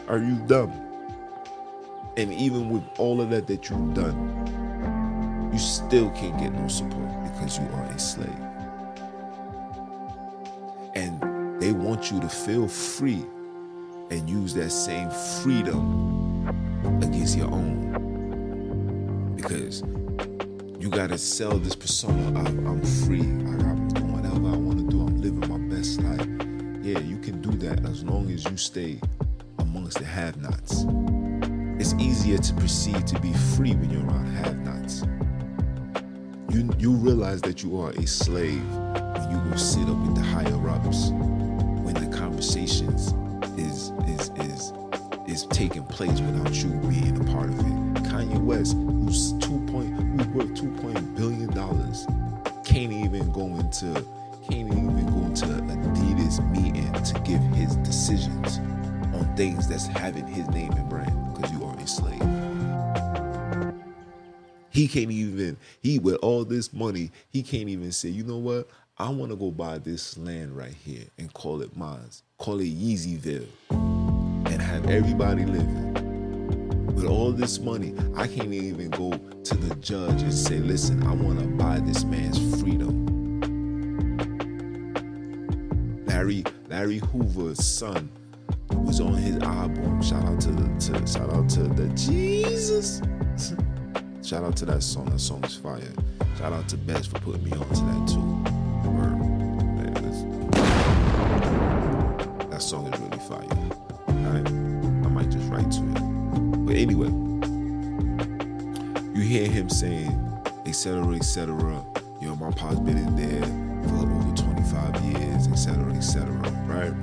Are 0.07 0.19
you 0.19 0.35
dumb? 0.47 0.71
And 2.17 2.33
even 2.33 2.69
with 2.69 2.83
all 2.97 3.21
of 3.21 3.29
that 3.29 3.47
that 3.47 3.69
you've 3.69 3.93
done, 3.93 5.49
you 5.53 5.59
still 5.59 6.09
can't 6.11 6.37
get 6.39 6.53
no 6.53 6.67
support 6.67 7.09
because 7.23 7.57
you 7.57 7.65
are 7.73 7.83
a 7.83 7.99
slave. 7.99 8.29
And 10.95 11.61
they 11.61 11.71
want 11.71 12.11
you 12.11 12.19
to 12.19 12.29
feel 12.29 12.67
free 12.67 13.25
and 14.09 14.29
use 14.29 14.53
that 14.55 14.71
same 14.71 15.09
freedom 15.41 16.47
against 17.01 17.37
your 17.37 17.51
own. 17.51 19.33
Because 19.35 19.83
you 20.79 20.89
gotta 20.89 21.17
sell 21.17 21.57
this 21.59 21.75
persona 21.75 22.39
of 22.39 22.47
I'm 22.47 22.81
free, 22.81 23.21
I'm 23.21 23.87
doing 23.89 24.13
whatever 24.13 24.47
I 24.47 24.57
wanna 24.57 24.83
do, 24.83 25.01
I'm 25.01 25.21
living 25.21 25.47
my 25.49 25.75
best 25.75 26.01
life 26.01 26.26
yeah, 26.97 27.03
you 27.03 27.17
can 27.17 27.41
do 27.41 27.51
that 27.51 27.85
as 27.85 28.03
long 28.03 28.29
as 28.31 28.43
you 28.45 28.57
stay 28.57 28.99
amongst 29.59 29.99
the 29.99 30.05
have 30.05 30.37
nots. 30.41 30.85
It's 31.79 31.93
easier 32.01 32.37
to 32.37 32.53
perceive 32.55 33.05
to 33.05 33.19
be 33.19 33.33
free 33.55 33.73
when 33.75 33.89
you're 33.89 34.05
around 34.05 34.25
have 34.35 34.57
nots. 34.59 35.03
You, 36.49 36.69
you 36.79 36.91
realize 36.93 37.41
that 37.41 37.63
you 37.63 37.79
are 37.79 37.91
a 37.91 38.07
slave 38.07 38.63
when 38.71 39.31
you 39.31 39.37
go 39.49 39.55
sit 39.57 39.87
up 39.87 39.97
with 39.97 40.15
the 40.15 40.21
higher 40.21 40.69
ups, 40.69 41.09
when 41.83 41.93
the 41.93 42.15
conversations 42.17 43.13
is 43.57 43.91
is 44.07 44.31
is 44.37 44.73
is 45.27 45.45
taking 45.47 45.83
place 45.85 46.19
without 46.21 46.53
you 46.55 46.69
being 46.89 47.19
a 47.19 47.31
part 47.31 47.49
of 47.49 47.59
it. 47.59 48.03
Kanye 48.07 48.41
West, 48.41 48.73
who's 48.73 49.33
two 49.33 49.59
point 49.67 49.93
who's 49.93 50.27
worth 50.29 50.55
two 50.55 50.71
point 50.81 51.15
billion 51.15 51.49
dollars, 51.53 52.07
can't 52.63 52.91
even 52.91 53.31
go 53.31 53.45
into 53.57 53.93
can't 54.49 54.67
even 54.73 55.05
go 55.07 55.25
into 55.25 55.45
Adidas 55.45 56.39
meeting 56.51 56.66
to 57.05 57.19
give 57.21 57.41
his 57.55 57.75
decisions 57.77 58.57
on 59.15 59.33
things 59.35 59.67
that's 59.67 59.87
having 59.87 60.27
his 60.27 60.47
name 60.49 60.71
and 60.73 60.89
brand 60.89 61.33
because 61.33 61.51
you 61.51 61.63
are 61.63 61.77
a 61.77 61.87
slave. 61.87 62.21
He 64.69 64.87
can't 64.87 65.11
even, 65.11 65.57
he 65.81 65.97
with 65.97 66.17
all 66.17 66.45
this 66.45 66.71
money, 66.71 67.11
he 67.29 67.41
can't 67.41 67.67
even 67.69 67.91
say, 67.91 68.09
you 68.09 68.23
know 68.23 68.37
what? 68.37 68.67
I 68.99 69.09
want 69.09 69.31
to 69.31 69.35
go 69.35 69.51
buy 69.51 69.77
this 69.77 70.17
land 70.17 70.55
right 70.55 70.73
here 70.73 71.05
and 71.17 71.31
call 71.33 71.61
it 71.61 71.75
mine. 71.75 72.09
Call 72.37 72.59
it 72.59 72.65
Yeezyville 72.65 73.47
and 73.69 74.61
have 74.61 74.87
everybody 74.87 75.45
living. 75.45 75.93
With 76.95 77.05
all 77.05 77.31
this 77.31 77.59
money, 77.59 77.93
I 78.15 78.27
can't 78.27 78.53
even 78.53 78.89
go 78.89 79.11
to 79.11 79.55
the 79.55 79.75
judge 79.75 80.23
and 80.23 80.33
say, 80.33 80.57
listen, 80.57 81.03
I 81.05 81.13
want 81.13 81.39
to 81.39 81.45
buy 81.45 81.79
this 81.79 82.03
man's 82.03 82.39
freedom. 82.59 83.05
Larry 86.07 86.43
Larry 86.69 86.97
Hoover's 86.97 87.63
son 87.65 88.09
was 88.71 88.99
on 88.99 89.13
his 89.13 89.37
album. 89.37 90.01
Shout 90.01 90.25
out 90.25 90.41
to 90.41 90.51
the 90.51 90.67
to, 90.79 91.07
shout 91.07 91.33
out 91.33 91.49
to 91.51 91.63
the 91.63 91.87
Jesus. 91.95 93.01
shout 94.27 94.43
out 94.43 94.57
to 94.57 94.65
that 94.65 94.83
song. 94.83 95.05
That 95.05 95.19
song 95.19 95.43
is 95.45 95.55
fire. 95.55 95.79
Shout 96.37 96.51
out 96.51 96.67
to 96.69 96.77
Best 96.77 97.09
for 97.09 97.19
putting 97.19 97.43
me 97.45 97.51
on 97.51 97.69
to 97.69 97.81
that 97.85 98.07
too. 98.07 98.43
That 102.49 102.61
song 102.61 102.91
is 102.93 102.99
really 102.99 103.19
fire. 103.19 103.47
I 104.07 105.09
might 105.09 105.29
just 105.29 105.49
write 105.49 105.71
to 105.71 105.79
it. 105.79 106.65
But 106.65 106.75
anyway, 106.75 107.09
you 109.15 109.21
hear 109.21 109.47
him 109.47 109.69
saying, 109.69 110.19
etc., 110.65 111.15
etc., 111.15 111.85
You 112.19 112.27
know, 112.29 112.35
my 112.35 112.51
pop's 112.51 112.79
been 112.79 112.97
in 112.97 113.15
there 113.15 113.43
for 113.87 113.95
over 113.97 114.35
25 114.67 115.05
years, 115.05 115.47
etc., 115.47 115.93
etc. 115.93 116.25
Right? 116.65 116.93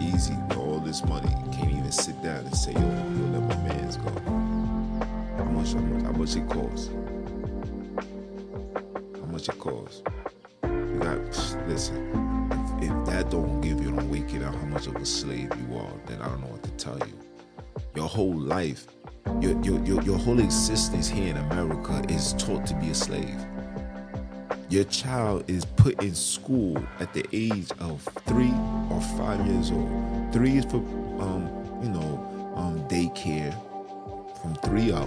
Easy 0.00 0.34
with 0.48 0.56
all 0.56 0.78
this 0.78 1.04
money. 1.04 1.28
Can't 1.52 1.70
even 1.70 1.92
sit 1.92 2.20
down 2.22 2.44
and 2.44 2.56
say, 2.56 2.72
yo, 2.72 2.80
yo 2.80 3.38
let 3.38 3.42
my 3.48 3.68
man's 3.68 3.96
go. 3.96 4.10
How 5.36 5.44
much, 5.44 5.72
how 5.72 5.80
much, 5.80 6.02
how 6.04 6.12
much 6.12 6.36
it 6.36 6.48
costs? 6.48 6.90
How 9.20 9.26
much 9.26 9.48
it 9.48 9.58
costs? 9.58 10.02
You 10.64 10.98
got, 11.00 11.18
listen, 11.68 12.48
if, 12.80 12.90
if 12.90 13.06
that 13.06 13.30
don't 13.30 13.60
give 13.60 13.80
you, 13.80 13.92
don't 13.92 14.10
wake 14.10 14.34
it 14.34 14.42
up 14.42 14.54
how 14.54 14.66
much 14.66 14.86
of 14.88 14.96
a 14.96 15.06
slave 15.06 15.50
you 15.56 15.76
are, 15.78 15.92
then 16.06 16.20
I 16.20 16.28
don't 16.28 16.40
know 16.40 16.48
what 16.48 16.62
to 16.64 16.70
tell 16.70 16.98
you. 16.98 17.18
Your 17.94 18.08
whole 18.08 18.34
life, 18.34 18.86
your, 19.40 19.60
your, 19.62 19.78
your, 19.84 20.02
your 20.02 20.18
whole 20.18 20.40
existence 20.40 21.08
here 21.08 21.28
in 21.30 21.36
America 21.36 22.02
is 22.08 22.32
taught 22.34 22.66
to 22.66 22.74
be 22.74 22.90
a 22.90 22.94
slave 22.94 23.46
your 24.72 24.84
child 24.84 25.44
is 25.50 25.66
put 25.66 26.02
in 26.02 26.14
school 26.14 26.82
at 26.98 27.12
the 27.12 27.22
age 27.30 27.70
of 27.78 28.00
three 28.26 28.54
or 28.90 29.02
five 29.18 29.46
years 29.46 29.70
old. 29.70 30.32
Three 30.32 30.56
is 30.56 30.64
for, 30.64 30.78
um, 31.20 31.46
you 31.82 31.90
know, 31.90 32.54
um, 32.56 32.82
daycare 32.88 33.52
from 34.40 34.54
three 34.56 34.90
up. 34.90 35.06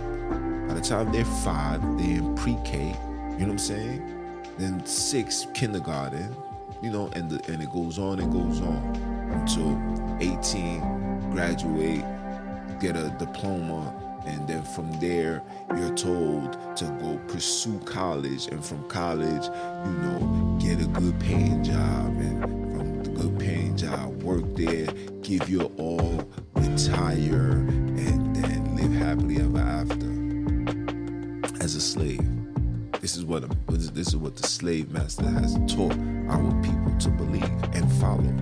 By 0.67 0.75
the 0.75 0.81
time 0.81 1.11
they're 1.11 1.25
five, 1.25 1.81
they're 1.97 2.19
in 2.19 2.35
pre-K. 2.35 2.77
You 2.77 2.91
know 2.91 3.37
what 3.37 3.49
I'm 3.49 3.57
saying? 3.57 4.43
Then 4.59 4.85
six, 4.85 5.47
kindergarten. 5.55 6.35
You 6.83 6.91
know, 6.91 7.09
and 7.13 7.27
the, 7.27 7.51
and 7.51 7.63
it 7.63 7.71
goes 7.71 7.97
on 7.97 8.19
and 8.19 8.31
goes 8.31 8.61
on 8.61 8.95
until 9.31 9.81
18, 10.19 11.31
graduate, 11.31 12.05
get 12.79 12.95
a 12.95 13.09
diploma, 13.17 13.91
and 14.25 14.47
then 14.47 14.63
from 14.63 14.91
there 14.99 15.41
you're 15.75 15.95
told 15.95 16.53
to 16.77 16.85
go 17.01 17.19
pursue 17.27 17.79
college. 17.85 18.47
And 18.47 18.63
from 18.63 18.87
college 18.87 19.45
you 19.45 19.91
know 20.01 20.57
get 20.59 20.81
a 20.81 20.87
good 20.87 21.19
paying 21.19 21.63
job. 21.63 22.17
And 22.19 22.41
from 22.41 23.03
the 23.03 23.09
good 23.11 23.39
paying 23.39 23.77
job 23.77 24.23
work 24.23 24.43
there 24.55 24.87
give 25.21 25.49
your 25.49 25.71
all 25.77 26.27
retire 26.55 27.51
and 27.51 28.35
then 28.35 28.75
live 28.75 28.93
happily 28.93 29.37
ever 29.37 29.59
after. 29.59 30.13
As 31.63 31.75
a 31.75 31.81
slave 31.81 32.35
this 33.05 33.17
is 33.17 33.23
what 33.23 33.43
a, 33.43 33.49
this 33.67 34.07
is 34.07 34.17
what 34.17 34.35
the 34.35 34.47
slave 34.47 34.91
master 34.91 35.29
has 35.29 35.53
taught 35.67 35.95
our 36.27 36.63
people 36.63 36.91
to 36.97 37.07
believe 37.09 37.43
and 37.75 37.91
follow 38.01 38.33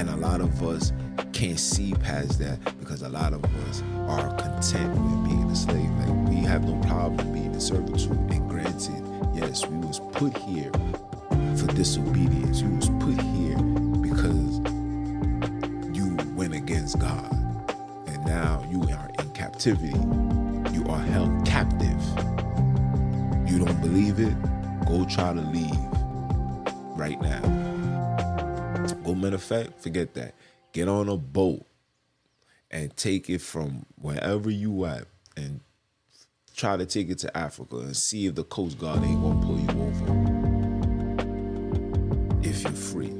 and 0.00 0.08
a 0.08 0.16
lot 0.16 0.40
of 0.40 0.62
us 0.62 0.94
can't 1.34 1.60
see 1.60 1.92
past 1.92 2.38
that 2.38 2.58
because 2.78 3.02
a 3.02 3.08
lot 3.10 3.34
of 3.34 3.44
us 3.68 3.82
are 4.08 4.34
content 4.38 4.90
with 4.94 5.24
being 5.26 5.50
a 5.50 5.54
slave. 5.54 5.90
Like 5.90 6.30
we 6.30 6.36
have 6.36 6.64
no 6.64 6.74
problem 6.88 7.34
being 7.34 7.52
in 7.52 7.60
servitude. 7.60 8.12
And 8.12 8.48
granted, 8.48 9.04
yes, 9.34 9.66
we 9.66 9.76
was 9.76 10.00
put 10.12 10.34
here 10.38 10.72
for 11.54 11.66
disobedience. 11.74 12.62
You 12.62 12.70
was 12.70 12.88
put 12.98 13.20
here 13.20 13.58
because 14.00 14.58
you 15.94 16.16
went 16.34 16.54
against 16.54 16.98
God. 16.98 17.30
And 18.06 18.24
now 18.24 18.64
you 18.70 18.80
are 18.84 19.10
in 19.18 19.30
captivity. 19.32 19.98
You 20.72 20.86
are 20.88 21.02
held 21.12 21.44
captive. 21.44 22.00
You 23.46 23.62
don't 23.62 23.80
believe 23.82 24.18
it? 24.18 24.34
Go 24.86 25.04
try 25.04 25.34
to 25.34 25.42
leave 25.42 25.76
right 26.96 27.20
now. 27.20 27.69
Of 29.10 29.42
fact, 29.42 29.82
forget 29.82 30.14
that 30.14 30.34
get 30.72 30.88
on 30.88 31.08
a 31.08 31.16
boat 31.16 31.66
and 32.70 32.96
take 32.96 33.28
it 33.28 33.40
from 33.40 33.84
wherever 33.96 34.48
you 34.50 34.84
at 34.86 35.06
and 35.36 35.60
try 36.54 36.76
to 36.76 36.86
take 36.86 37.10
it 37.10 37.18
to 37.18 37.36
Africa 37.36 37.78
and 37.78 37.96
see 37.96 38.26
if 38.26 38.36
the 38.36 38.44
Coast 38.44 38.78
Guard 38.78 39.02
ain't 39.02 39.20
gonna 39.20 39.44
pull 39.44 39.58
you 39.58 39.68
over. 39.82 40.04
If 42.42 42.62
you're 42.62 42.72
free, 42.72 43.14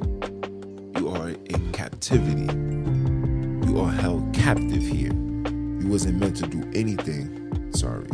you 0.96 1.08
are 1.08 1.30
in 1.30 1.72
captivity. 1.72 2.52
You 3.66 3.80
are 3.80 3.90
held 3.90 4.32
captive 4.32 4.82
here. 4.82 5.12
You 5.12 5.88
wasn't 5.88 6.20
meant 6.20 6.36
to 6.36 6.46
do 6.46 6.70
anything. 6.72 7.72
Sorry. 7.72 8.08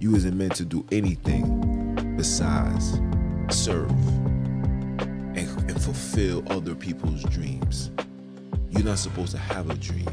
You 0.00 0.10
wasn't 0.10 0.36
meant 0.36 0.56
to 0.56 0.64
do 0.64 0.84
anything 0.90 2.16
besides 2.16 3.00
serve 3.50 3.92
fulfill 5.82 6.44
other 6.52 6.76
people's 6.76 7.24
dreams. 7.24 7.90
You're 8.70 8.84
not 8.84 8.98
supposed 8.98 9.32
to 9.32 9.38
have 9.38 9.68
a 9.68 9.74
dream. 9.74 10.06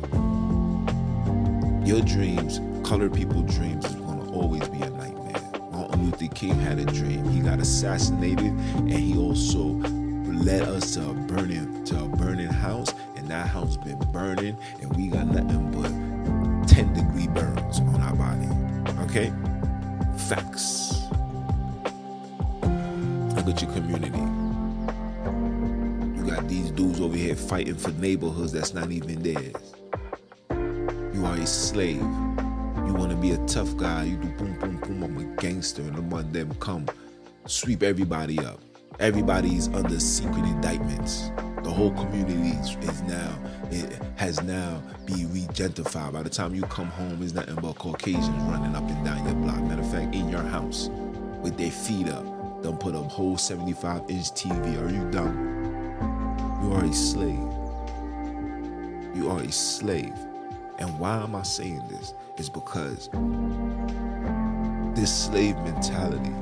Your 1.86 2.02
dreams, 2.02 2.60
colored 2.88 3.14
people's 3.14 3.54
dreams, 3.56 3.86
is 3.86 3.94
going 3.96 4.20
to 4.20 4.32
always 4.32 4.68
be 4.70 4.82
a 4.82 4.90
nightmare. 4.90 5.42
Martin 5.72 6.06
Luther 6.06 6.34
King 6.34 6.60
had 6.60 6.80
a 6.80 6.86
dream. 6.86 7.24
He 7.30 7.40
got 7.40 7.60
assassinated, 7.60 8.48
and 8.48 8.92
he 8.92 9.16
also 9.16 9.64
led 10.44 10.64
us 10.64 10.96
to 10.96 11.08
a 11.08 11.14
burning 11.14 11.84
to 11.86 12.04
a 12.04 12.08
burning 12.08 12.48
house, 12.48 12.92
and 13.16 13.28
that 13.28 13.48
house 13.48 13.78
been 13.78 14.00
burning, 14.12 14.58
and 14.82 14.96
we 14.98 15.08
got 15.08 15.28
nothing 15.28 15.72
but 15.72 16.68
10 16.68 16.94
degree 16.94 17.28
burns 17.28 17.80
on 17.80 18.02
our 18.02 18.16
body. 18.16 18.50
Okay? 19.04 19.32
Facts. 20.18 21.04
Look 23.36 23.48
at 23.48 23.62
your 23.62 23.72
community 23.72 24.29
dudes 26.80 27.02
over 27.02 27.18
here 27.18 27.36
fighting 27.36 27.76
for 27.76 27.92
neighborhoods 27.92 28.54
that's 28.54 28.74
not 28.74 28.90
even 28.90 29.22
theirs. 29.22 29.54
You 31.14 31.26
are 31.26 31.36
a 31.36 31.46
slave. 31.46 31.98
You 31.98 32.94
want 32.94 33.10
to 33.10 33.18
be 33.18 33.32
a 33.32 33.38
tough 33.48 33.76
guy. 33.76 34.06
You 34.06 34.16
do 34.16 34.30
boom, 34.30 34.58
boom, 34.60 34.78
boom. 34.78 35.04
I'm 35.04 35.18
a 35.18 35.42
gangster, 35.42 35.82
and 35.82 35.98
I'm 35.98 36.10
one 36.10 36.32
them 36.32 36.56
come 36.56 36.88
sweep 37.48 37.84
everybody 37.84 38.40
up. 38.40 38.62
Everybody's 39.02 39.68
under 39.68 40.00
secret 40.00 40.46
indictments. 40.46 41.32
The 41.64 41.70
whole 41.70 41.92
community 41.92 42.58
is 42.88 43.02
now 43.02 43.38
it 43.72 44.02
has 44.16 44.42
now 44.42 44.82
be 45.06 45.26
regentified. 45.26 46.14
By 46.14 46.24
the 46.24 46.30
time 46.30 46.56
you 46.56 46.62
come 46.64 46.88
home, 46.88 47.22
it's 47.22 47.34
nothing 47.34 47.56
but 47.56 47.74
Caucasians 47.74 48.44
running 48.44 48.74
up 48.74 48.90
and 48.90 49.04
down 49.04 49.26
your 49.26 49.36
block. 49.36 49.62
Matter 49.64 49.82
of 49.82 49.92
fact, 49.92 50.16
in 50.16 50.30
your 50.30 50.44
house 50.44 50.90
with 51.42 51.58
their 51.58 51.72
feet 51.72 52.08
up, 52.08 52.24
don't 52.64 52.80
put 52.80 52.96
a 52.96 53.00
whole 53.00 53.36
75 53.36 54.10
inch 54.10 54.32
TV. 54.32 54.82
Are 54.82 54.90
you 54.90 55.12
dumb? 55.12 55.60
You 56.62 56.74
are 56.74 56.84
a 56.84 56.94
slave. 56.94 57.54
You 59.16 59.30
are 59.30 59.40
a 59.40 59.52
slave. 59.52 60.14
And 60.78 61.00
why 61.00 61.22
am 61.24 61.36
I 61.36 61.44
saying 61.44 61.84
this? 61.90 62.14
Is 62.38 62.50
because 62.50 63.10
this 64.96 65.26
slave 65.26 65.56
mentality, 65.60 66.34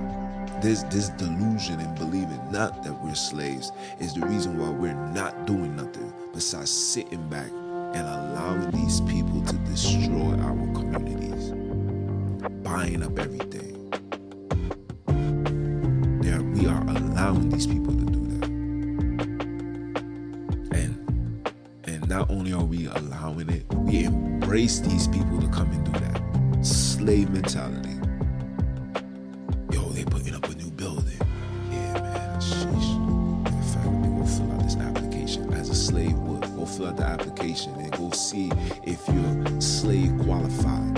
this 0.62 0.84
this 0.84 1.10
delusion 1.10 1.80
in 1.80 1.94
believing 1.96 2.42
not 2.52 2.84
that 2.84 2.94
we're 3.04 3.16
slaves 3.16 3.72
is 4.00 4.14
the 4.16 4.26
reason 4.26 4.58
why 4.60 4.70
we're 4.70 4.96
not 5.12 5.46
doing 5.46 5.76
nothing 5.76 6.12
besides 6.34 6.72
sitting 6.72 7.28
back 7.30 7.50
and 7.50 8.08
allowing 8.08 8.72
these 8.72 9.02
people 9.02 9.44
to 9.46 9.56
destroy 9.70 10.34
our 10.42 10.56
communities, 10.74 11.52
buying 12.64 13.04
up 13.04 13.18
everything. 13.20 13.92
There, 16.22 16.42
we 16.42 16.68
are 16.68 16.82
allowing 16.90 17.50
these 17.50 17.68
people 17.68 17.94
to 17.94 18.06
do 18.06 18.17
not 22.28 22.38
only 22.38 22.54
are 22.54 22.64
we 22.64 22.88
allowing 22.88 23.50
it, 23.50 23.66
we 23.74 24.04
embrace 24.04 24.80
these 24.80 25.08
people 25.08 25.40
to 25.40 25.48
come 25.48 25.70
and 25.72 25.86
do 25.86 25.92
that. 26.00 26.66
Slave 26.66 27.30
mentality. 27.30 27.96
Yo, 29.72 29.88
they 29.90 30.04
putting 30.04 30.36
up 30.36 30.44
a 30.46 30.54
new 30.56 30.70
building. 30.72 31.20
Yeah, 31.72 31.94
man. 31.94 32.40
Sheesh. 32.40 33.48
In 33.48 33.64
fact, 33.64 33.86
me 33.86 34.20
go 34.20 34.26
fill 34.26 34.52
out 34.52 34.64
this 34.64 34.76
application 34.76 35.54
as 35.54 35.70
a 35.70 35.76
slave 35.76 36.18
would. 36.20 36.42
Go 36.56 36.66
fill 36.66 36.88
out 36.88 36.98
the 36.98 37.06
application 37.06 37.74
and 37.76 37.92
go 37.94 38.12
see 38.12 38.52
if 38.84 39.08
you're 39.08 39.62
slave 39.62 40.12
qualified. 40.24 40.96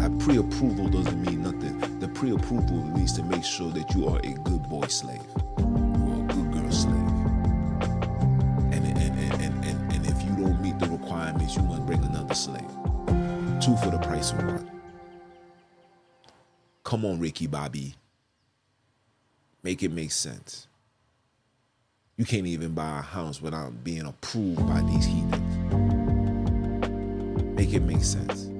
That 0.00 0.16
pre-approval 0.20 0.88
doesn't 0.90 1.22
mean 1.22 1.42
nothing. 1.42 1.98
The 1.98 2.08
pre-approval 2.08 2.84
needs 2.96 3.14
to 3.14 3.22
make 3.24 3.44
sure 3.44 3.70
that 3.72 3.94
you 3.94 4.06
are 4.08 4.18
a 4.18 4.34
good 4.44 4.62
boy 4.68 4.86
slave. 4.86 5.22
Come 16.94 17.06
on, 17.06 17.18
Ricky 17.18 17.48
Bobby. 17.48 17.96
Make 19.64 19.82
it 19.82 19.90
make 19.90 20.12
sense. 20.12 20.68
You 22.16 22.24
can't 22.24 22.46
even 22.46 22.72
buy 22.72 23.00
a 23.00 23.02
house 23.02 23.42
without 23.42 23.82
being 23.82 24.06
approved 24.06 24.64
by 24.68 24.80
these 24.82 25.04
heathens. 25.04 25.74
Make 27.56 27.74
it 27.74 27.82
make 27.82 28.04
sense. 28.04 28.53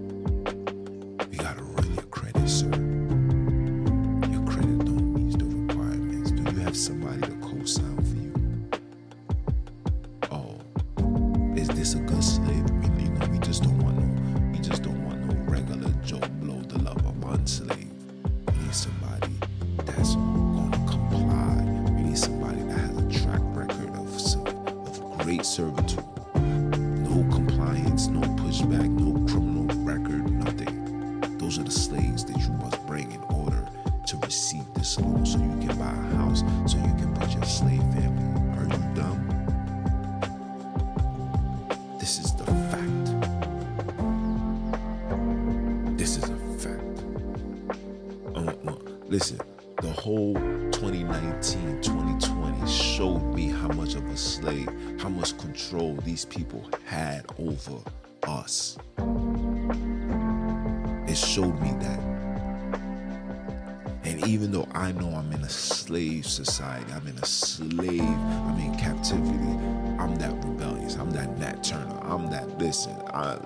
Society, 66.44 66.92
I'm 66.92 67.06
in 67.06 67.18
a 67.18 67.26
slave, 67.26 68.00
I'm 68.00 68.58
in 68.58 68.76
captivity, 68.76 69.54
I'm 69.98 70.16
that 70.16 70.32
rebellious, 70.44 70.96
I'm 70.96 71.10
that 71.12 71.38
Nat 71.38 71.64
Turner, 71.64 71.98
I'm 72.02 72.30
that, 72.30 72.58
listen, 72.58 72.96
I, 73.12 73.38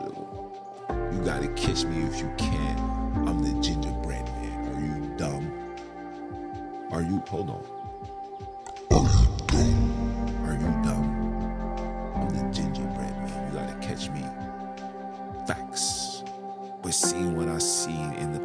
you 1.12 1.22
gotta 1.24 1.48
kiss 1.48 1.84
me 1.84 2.02
if 2.04 2.20
you 2.20 2.32
can. 2.36 2.78
I'm 3.26 3.42
the 3.42 3.60
gingerbread 3.62 4.24
man. 4.24 4.74
Are 4.74 4.80
you 4.80 5.16
dumb? 5.16 5.52
Are 6.90 7.02
you, 7.02 7.22
hold 7.28 7.50
on. 7.50 7.64
Are 8.90 9.04
you 9.04 9.36
dumb? 9.46 10.44
Are 10.46 10.52
you 10.52 10.70
dumb? 10.84 12.14
I'm 12.14 12.28
the 12.30 12.54
gingerbread 12.54 13.16
man. 13.16 13.52
You 13.52 13.58
gotta 13.58 13.74
catch 13.86 14.10
me. 14.10 14.22
Facts. 15.46 16.22
But 16.82 16.94
seeing 16.94 17.36
what 17.36 17.48
I've 17.48 17.62
seen 17.62 18.12
in 18.14 18.32
the 18.32 18.40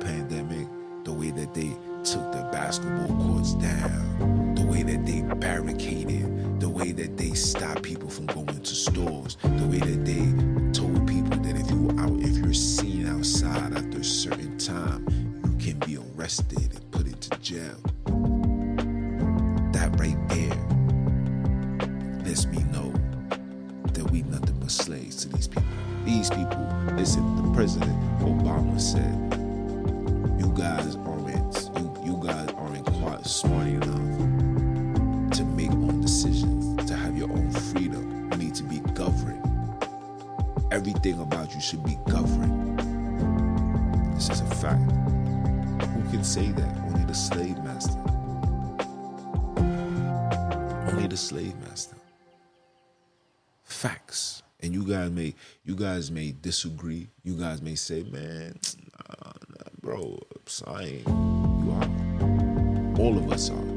you 55.63 55.75
guys 55.75 56.11
may 56.11 56.31
disagree. 56.31 57.09
You 57.23 57.35
guys 57.35 57.61
may 57.61 57.75
say, 57.75 58.03
man, 58.03 58.59
nah, 58.97 59.31
nah, 59.49 59.69
bro, 59.81 60.19
sorry. 60.45 61.03
You 61.05 61.77
are. 61.79 62.99
All 62.99 63.17
of 63.17 63.31
us 63.31 63.49
are. 63.49 63.73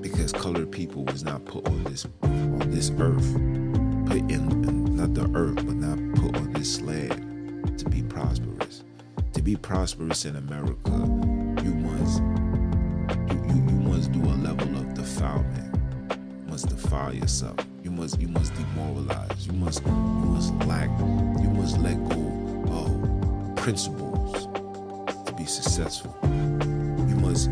Because 0.00 0.32
colored 0.32 0.70
people 0.70 1.04
was 1.04 1.24
not 1.24 1.44
put 1.44 1.66
on 1.68 1.84
this 1.84 2.06
on 2.22 2.70
this 2.70 2.90
earth. 2.98 3.32
Put 4.06 4.30
in, 4.30 4.96
not 4.96 5.14
the 5.14 5.30
earth, 5.34 5.56
but 5.56 5.76
not 5.76 5.98
put 6.20 6.36
on 6.36 6.52
this 6.52 6.80
land 6.80 7.78
to 7.78 7.88
be 7.88 8.02
prosperous. 8.02 8.84
To 9.32 9.42
be 9.42 9.56
prosperous 9.56 10.24
in 10.24 10.36
America, 10.36 10.90
you 11.64 11.74
must 11.74 12.22
you, 13.30 13.38
you, 13.48 13.54
you 13.54 13.80
must 13.80 14.12
do 14.12 14.20
a 14.20 14.36
level 14.36 14.76
of 14.76 14.94
defilement. 14.94 16.48
Must 16.48 16.68
defile 16.68 17.14
yourself. 17.14 17.56
You 17.92 17.98
must 17.98 18.20
you 18.22 18.28
must 18.28 18.54
demoralize. 18.54 19.46
You 19.46 19.52
must 19.52 19.84
you 19.84 19.92
must 19.92 20.54
lack. 20.66 20.88
You 21.42 21.50
must 21.50 21.76
let 21.76 22.02
go 22.08 22.64
of 22.72 23.56
principles 23.56 24.46
to 25.26 25.34
be 25.34 25.44
successful. 25.44 26.16
You 26.22 27.16
must 27.16 27.50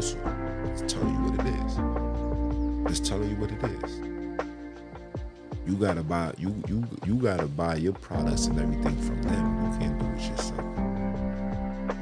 hustle. 0.00 0.20
Just 0.66 0.88
telling 0.88 1.12
you 1.12 1.30
what 1.30 1.46
it 1.46 1.54
is. 1.60 1.72
It's 2.90 3.06
telling 3.06 3.28
you 3.28 3.36
what 3.36 3.50
it 3.52 3.62
is. 3.84 4.00
You 5.66 5.76
gotta 5.76 6.02
buy. 6.02 6.32
You 6.38 6.54
you 6.68 6.86
you 7.04 7.16
gotta 7.16 7.46
buy 7.46 7.74
your 7.74 7.92
products 7.92 8.46
and 8.46 8.58
everything 8.58 8.96
from 9.02 9.22
them. 9.24 9.44
You 9.62 9.78
can't 9.78 9.98
do 9.98 10.06
it 10.06 10.30
yourself. 10.30 10.64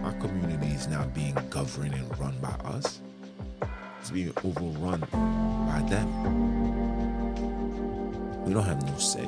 Our 0.04 0.12
community 0.20 0.68
is 0.68 0.86
now 0.86 1.04
being 1.06 1.34
governed 1.50 1.94
and 1.94 2.18
run 2.20 2.38
by 2.38 2.54
us. 2.76 3.00
It's 4.00 4.12
being 4.12 4.32
overrun 4.44 5.00
by 5.10 5.84
them. 5.90 6.08
We 8.44 8.54
don't 8.54 8.62
have 8.62 8.80
no 8.86 8.96
say. 8.96 9.26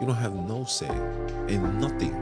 You 0.00 0.06
don't 0.08 0.16
have 0.16 0.34
no 0.34 0.64
say 0.64 0.90
in 1.46 1.78
nothing. 1.78 2.14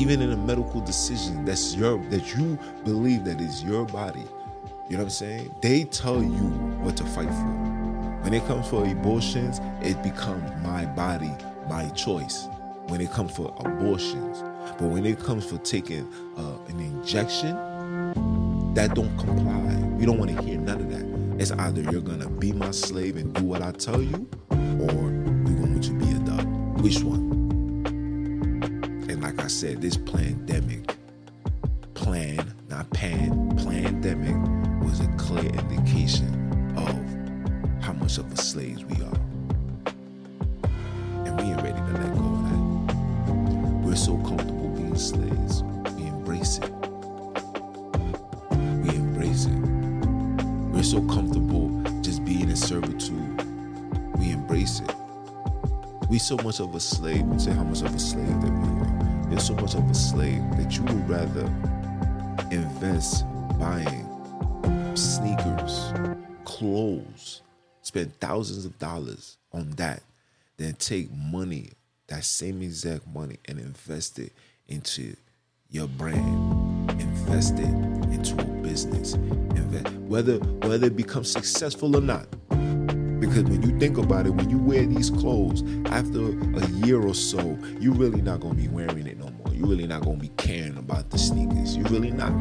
Even 0.00 0.22
in 0.22 0.32
a 0.32 0.36
medical 0.36 0.80
decision 0.80 1.44
that's 1.44 1.74
your 1.74 1.98
that 2.04 2.34
you 2.34 2.58
believe 2.84 3.22
that 3.26 3.38
is 3.38 3.62
your 3.62 3.84
body. 3.84 4.24
You 4.88 4.96
know 4.96 5.00
what 5.00 5.00
I'm 5.02 5.10
saying? 5.10 5.54
They 5.60 5.84
tell 5.84 6.22
you 6.22 6.48
what 6.80 6.96
to 6.96 7.04
fight 7.04 7.28
for. 7.28 8.22
When 8.22 8.32
it 8.32 8.42
comes 8.46 8.66
for 8.66 8.82
abortions, 8.86 9.60
it 9.82 10.02
becomes 10.02 10.42
my 10.64 10.86
body, 10.86 11.30
my 11.68 11.90
choice. 11.90 12.48
When 12.88 13.02
it 13.02 13.10
comes 13.10 13.36
for 13.36 13.54
abortions, 13.58 14.42
but 14.78 14.88
when 14.88 15.04
it 15.04 15.20
comes 15.20 15.44
for 15.44 15.58
taking 15.58 16.10
uh, 16.38 16.56
an 16.68 16.80
injection, 16.80 17.54
that 18.72 18.94
don't 18.94 19.14
comply. 19.18 19.76
We 19.98 20.06
don't 20.06 20.16
want 20.16 20.34
to 20.34 20.42
hear 20.42 20.58
none 20.58 20.80
of 20.80 20.90
that. 20.92 21.38
It's 21.38 21.50
either 21.50 21.82
you're 21.82 22.00
gonna 22.00 22.30
be 22.30 22.52
my 22.52 22.70
slave 22.70 23.16
and 23.16 23.34
do 23.34 23.44
what 23.44 23.60
I 23.60 23.72
tell 23.72 24.00
you, 24.00 24.26
or 24.50 24.56
you're 24.56 25.58
going 25.60 25.80
to 25.82 25.92
be 25.92 26.10
a 26.10 26.18
dog. 26.20 26.46
Which 26.80 27.00
one? 27.02 27.29
I 29.40 29.46
said, 29.48 29.80
this 29.80 29.96
pandemic, 29.96 30.96
plan, 31.94 32.54
not 32.68 32.90
pan, 32.90 33.56
pandemic 33.56 34.36
was 34.82 35.00
a 35.00 35.08
clear 35.16 35.46
indication 35.46 36.74
of 36.76 36.94
how 37.82 37.92
much 37.94 38.18
of 38.18 38.30
a 38.32 38.36
slaves 38.36 38.84
we 38.84 38.96
are. 39.02 39.20
And 41.26 41.36
we 41.38 41.44
ain't 41.44 41.62
ready 41.62 41.78
to 41.78 41.92
let 41.92 42.14
go 42.14 42.20
of 42.20 42.44
that. 42.50 43.84
We're 43.84 43.96
so 43.96 44.16
comfortable 44.18 44.68
being 44.70 44.96
slaves. 44.96 45.62
We 45.94 46.06
embrace 46.06 46.58
it. 46.58 46.70
We 48.82 48.94
embrace 48.94 49.46
it. 49.46 49.58
We're 50.72 50.82
so 50.82 51.00
comfortable 51.08 51.82
just 52.02 52.24
being 52.24 52.50
in 52.50 52.56
servitude. 52.56 53.42
We 54.18 54.32
embrace 54.32 54.80
it. 54.80 54.94
We 56.08 56.18
so 56.18 56.36
much 56.38 56.60
of 56.60 56.74
a 56.74 56.80
slave. 56.80 57.22
we 57.22 57.38
Say 57.38 57.52
how 57.52 57.64
much 57.64 57.82
of 57.82 57.94
a 57.94 57.98
slave 57.98 58.40
that 58.40 58.50
we 58.50 58.69
so 59.50 59.56
much 59.56 59.74
of 59.74 59.90
a 59.90 59.94
slave 59.94 60.42
that 60.56 60.76
you 60.76 60.82
would 60.84 61.08
rather 61.08 61.44
invest 62.52 63.24
buying 63.58 64.06
sneakers, 64.94 65.92
clothes, 66.44 67.42
spend 67.82 68.14
thousands 68.20 68.64
of 68.64 68.78
dollars 68.78 69.38
on 69.52 69.70
that 69.70 70.02
than 70.56 70.72
take 70.74 71.10
money, 71.12 71.70
that 72.06 72.22
same 72.22 72.62
exact 72.62 73.04
money, 73.08 73.38
and 73.46 73.58
invest 73.58 74.20
it 74.20 74.32
into 74.68 75.16
your 75.68 75.88
brand, 75.88 76.88
invest 77.00 77.54
it 77.54 77.74
into 78.14 78.40
a 78.40 78.44
business, 78.62 79.14
invest, 79.14 79.92
whether 79.96 80.38
whether 80.68 80.86
it 80.86 80.96
becomes 80.96 81.28
successful 81.28 81.96
or 81.96 82.00
not. 82.00 82.28
Because 83.18 83.44
when 83.44 83.62
you 83.62 83.76
think 83.80 83.98
about 83.98 84.26
it, 84.26 84.30
when 84.30 84.48
you 84.48 84.58
wear 84.58 84.86
these 84.86 85.10
clothes, 85.10 85.64
after 85.86 86.28
a 86.56 86.66
year 86.86 87.02
or 87.02 87.14
so, 87.14 87.58
you're 87.80 87.94
really 87.94 88.22
not 88.22 88.38
gonna 88.38 88.54
be 88.54 88.68
wearing 88.68 89.08
it 89.08 89.18
no 89.18 89.24
more. 89.24 89.39
You're 89.60 89.68
really 89.68 89.86
not 89.86 90.02
gonna 90.02 90.16
be 90.16 90.30
caring 90.38 90.78
about 90.78 91.10
the 91.10 91.18
sneakers. 91.18 91.76
You're 91.76 91.86
really 91.88 92.10
not. 92.10 92.32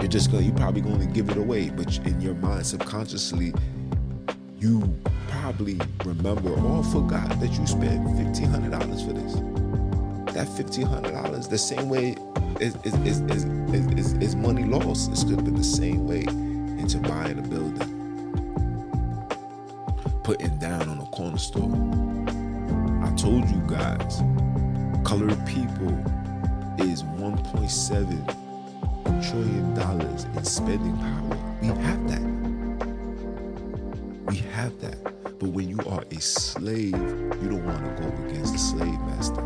You're 0.00 0.10
just 0.10 0.32
gonna 0.32 0.42
you're 0.42 0.54
probably 0.56 0.80
gonna 0.80 1.06
give 1.06 1.30
it 1.30 1.36
away, 1.36 1.70
but 1.70 1.96
in 1.98 2.20
your 2.20 2.34
mind, 2.34 2.66
subconsciously, 2.66 3.54
you 4.58 5.00
probably 5.28 5.80
remember 6.04 6.50
or 6.50 6.82
forgot 6.82 7.28
that 7.38 7.52
you 7.52 7.66
spent 7.68 8.04
fifteen 8.18 8.50
hundred 8.50 8.72
dollars 8.72 9.04
for 9.04 9.12
this. 9.12 9.34
That 10.34 10.48
fifteen 10.56 10.86
hundred 10.86 11.12
dollars, 11.12 11.46
the 11.46 11.58
same 11.58 11.88
way 11.88 12.16
is 12.58 12.74
is, 12.82 12.94
is, 13.06 13.20
is, 13.70 14.12
is, 14.14 14.34
money 14.34 14.64
lost. 14.64 15.12
It's 15.12 15.22
gonna 15.22 15.42
be 15.42 15.52
the 15.52 15.62
same 15.62 16.08
way 16.08 16.22
into 16.22 16.98
buying 16.98 17.38
a 17.38 17.42
building. 17.42 18.00
Putting 20.24 20.58
down 20.58 20.88
on 20.88 20.98
a 20.98 21.06
corner 21.06 21.38
store. 21.38 21.70
I 23.04 23.14
told 23.14 23.48
you 23.50 23.62
guys, 23.68 24.20
colored 25.04 25.46
people 25.46 25.90
is 26.78 27.02
1.7 27.02 28.42
trillion 29.28 29.74
dollars 29.74 30.24
in 30.24 30.44
spending 30.44 30.96
power. 30.98 31.38
We 31.60 31.68
have 31.68 32.08
that. 32.08 32.22
We 34.26 34.36
have 34.36 34.80
that. 34.80 35.02
But 35.38 35.50
when 35.50 35.68
you 35.68 35.78
are 35.88 36.04
a 36.10 36.20
slave, 36.20 36.92
you 36.92 37.48
don't 37.48 37.64
want 37.64 37.84
to 37.84 38.02
go 38.02 38.08
against 38.26 38.52
the 38.52 38.58
slave 38.58 39.00
master 39.00 39.42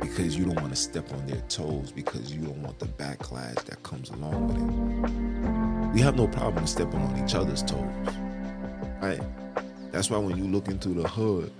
because 0.00 0.36
you 0.36 0.44
don't 0.44 0.56
want 0.56 0.70
to 0.70 0.76
step 0.76 1.12
on 1.12 1.26
their 1.26 1.40
toes 1.42 1.92
because 1.92 2.32
you 2.32 2.40
don't 2.42 2.62
want 2.62 2.78
the 2.78 2.86
backlash 2.86 3.62
that 3.64 3.82
comes 3.82 4.10
along 4.10 4.48
with 4.48 4.56
it. 4.56 5.94
We 5.94 6.00
have 6.00 6.16
no 6.16 6.26
problem 6.26 6.66
stepping 6.66 7.00
on 7.00 7.24
each 7.24 7.34
other's 7.34 7.62
toes. 7.62 7.84
Right? 9.00 9.20
That's 9.92 10.10
why 10.10 10.18
when 10.18 10.36
you 10.36 10.44
look 10.44 10.68
into 10.68 10.88
the 10.88 11.06
hood, 11.06 11.52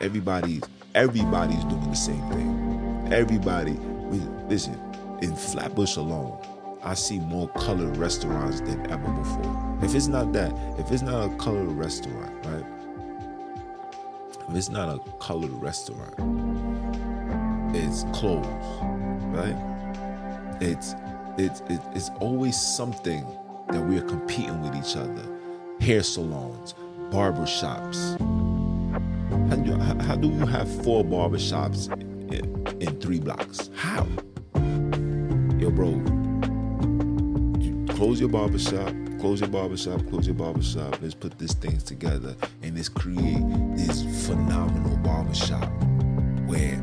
everybody's 0.00 0.62
everybody's 0.94 1.64
doing 1.64 1.90
the 1.90 1.96
same 1.96 2.22
thing. 2.30 3.08
Everybody, 3.12 3.72
listen, 4.48 4.80
in 5.22 5.34
Flatbush 5.34 5.96
alone, 5.96 6.38
I 6.82 6.94
see 6.94 7.18
more 7.18 7.48
colored 7.48 7.96
restaurants 7.96 8.60
than 8.60 8.90
ever 8.90 9.10
before. 9.10 9.78
If 9.82 9.94
it's 9.94 10.06
not 10.06 10.32
that, 10.34 10.52
if 10.78 10.90
it's 10.92 11.02
not 11.02 11.30
a 11.30 11.36
colored 11.36 11.68
restaurant, 11.68 12.46
right? 12.46 12.64
If 14.48 14.54
it's 14.54 14.68
not 14.68 14.94
a 14.94 14.98
colored 15.18 15.52
restaurant, 15.52 16.14
it's 17.74 18.04
clothes, 18.12 18.44
right? 19.32 19.56
It's 20.60 20.94
it's 21.38 21.62
it's 21.68 22.10
always 22.20 22.56
something 22.56 23.26
that 23.70 23.80
we 23.80 23.98
are 23.98 24.02
competing 24.02 24.60
with 24.62 24.76
each 24.76 24.96
other. 24.96 25.24
Hair 25.80 26.02
salons, 26.02 26.74
barber 27.10 27.46
shops. 27.46 28.16
How 29.48 29.56
do, 29.56 29.70
you, 29.70 29.76
how 29.78 30.16
do 30.16 30.28
you 30.28 30.46
have 30.46 30.82
four 30.82 31.04
barber 31.04 31.38
shops 31.38 31.86
in, 31.88 32.66
in 32.80 33.00
three 33.00 33.20
blocks? 33.20 33.70
How? 33.74 34.06
Yo, 35.58 35.70
bro, 35.70 36.02
close 37.94 38.20
your 38.20 38.28
barber 38.30 38.58
shop, 38.58 38.92
close 39.20 39.40
your 39.40 39.50
barber 39.50 39.76
shop, 39.76 40.00
close 40.08 40.26
your 40.26 40.34
barber 40.34 40.62
shop. 40.62 40.98
Let's 41.00 41.14
put 41.14 41.38
these 41.38 41.54
things 41.54 41.82
together 41.82 42.34
and 42.62 42.76
let's 42.76 42.88
create 42.88 43.44
this 43.76 44.02
phenomenal 44.26 44.96
barber 44.98 45.34
shop 45.34 45.70
where 46.46 46.80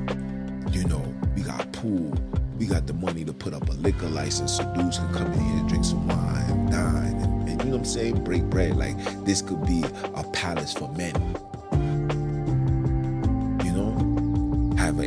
you 0.71 0.85
know, 0.85 1.03
we 1.35 1.41
got 1.41 1.71
pool, 1.73 2.13
we 2.57 2.65
got 2.65 2.87
the 2.87 2.93
money 2.93 3.25
to 3.25 3.33
put 3.33 3.53
up 3.53 3.67
a 3.69 3.73
liquor 3.73 4.07
license 4.07 4.57
so 4.57 4.75
dudes 4.75 4.99
can 4.99 5.13
come 5.13 5.31
in 5.33 5.39
here 5.39 5.57
and 5.57 5.67
drink 5.67 5.83
some 5.83 6.07
wine, 6.07 6.69
dine, 6.69 7.15
and, 7.17 7.49
and 7.49 7.61
you 7.61 7.69
know 7.69 7.71
what 7.71 7.79
I'm 7.79 7.85
saying? 7.85 8.23
Break 8.23 8.43
bread. 8.43 8.77
Like 8.77 8.97
this 9.25 9.41
could 9.41 9.65
be 9.65 9.83
a 10.15 10.23
palace 10.31 10.73
for 10.73 10.89
men. 10.93 11.15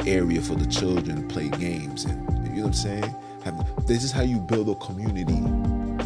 Area 0.06 0.40
for 0.40 0.54
the 0.54 0.66
children 0.66 1.16
to 1.16 1.34
play 1.34 1.48
games 1.48 2.04
and 2.04 2.24
you 2.54 2.60
know 2.60 2.68
what 2.68 2.86
I'm 2.86 3.02
saying? 3.02 3.16
Have, 3.42 3.86
this 3.86 4.04
is 4.04 4.12
how 4.12 4.22
you 4.22 4.38
build 4.38 4.68
a 4.68 4.76
community. 4.76 5.40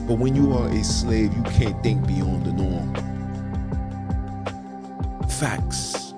But 0.07 0.19
when 0.19 0.35
you 0.35 0.55
are 0.55 0.67
a 0.69 0.83
slave, 0.83 1.35
you 1.37 1.43
can't 1.43 1.83
think 1.83 2.07
beyond 2.07 2.47
the 2.47 2.53
norm. 2.53 2.95
Facts. 5.29 6.15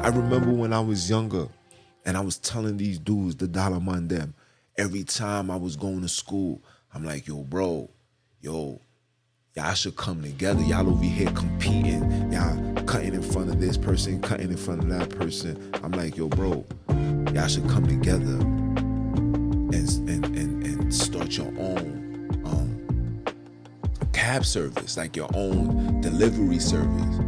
I 0.00 0.10
remember 0.10 0.52
when 0.52 0.72
I 0.72 0.78
was 0.78 1.10
younger, 1.10 1.48
and 2.06 2.16
I 2.16 2.20
was 2.20 2.38
telling 2.38 2.76
these 2.76 3.00
dudes, 3.00 3.34
the 3.34 3.48
dollar 3.48 3.80
man 3.80 4.06
them, 4.06 4.34
every 4.76 5.02
time 5.02 5.50
I 5.50 5.56
was 5.56 5.74
going 5.74 6.02
to 6.02 6.08
school, 6.08 6.62
I'm 6.94 7.04
like, 7.04 7.26
yo, 7.26 7.42
bro, 7.42 7.90
yo, 8.40 8.80
y'all 9.54 9.74
should 9.74 9.96
come 9.96 10.22
together. 10.22 10.62
Y'all 10.62 10.88
over 10.88 11.04
here 11.04 11.32
competing. 11.32 12.32
Y'all 12.32 12.67
cutting 12.88 13.12
in 13.12 13.22
front 13.22 13.50
of 13.50 13.60
this 13.60 13.76
person, 13.76 14.18
cutting 14.22 14.50
in 14.50 14.56
front 14.56 14.82
of 14.82 14.88
that 14.88 15.10
person. 15.10 15.70
I'm 15.84 15.92
like, 15.92 16.16
yo, 16.16 16.26
bro, 16.26 16.64
y'all 17.34 17.46
should 17.46 17.68
come 17.68 17.86
together 17.86 18.38
and 18.40 20.08
and 20.08 20.24
and, 20.24 20.66
and 20.66 20.94
start 20.94 21.36
your 21.36 21.48
own 21.58 22.42
um, 22.46 23.24
cab 24.14 24.46
service, 24.46 24.96
like 24.96 25.16
your 25.16 25.28
own 25.34 26.00
delivery 26.00 26.58
service. 26.58 27.20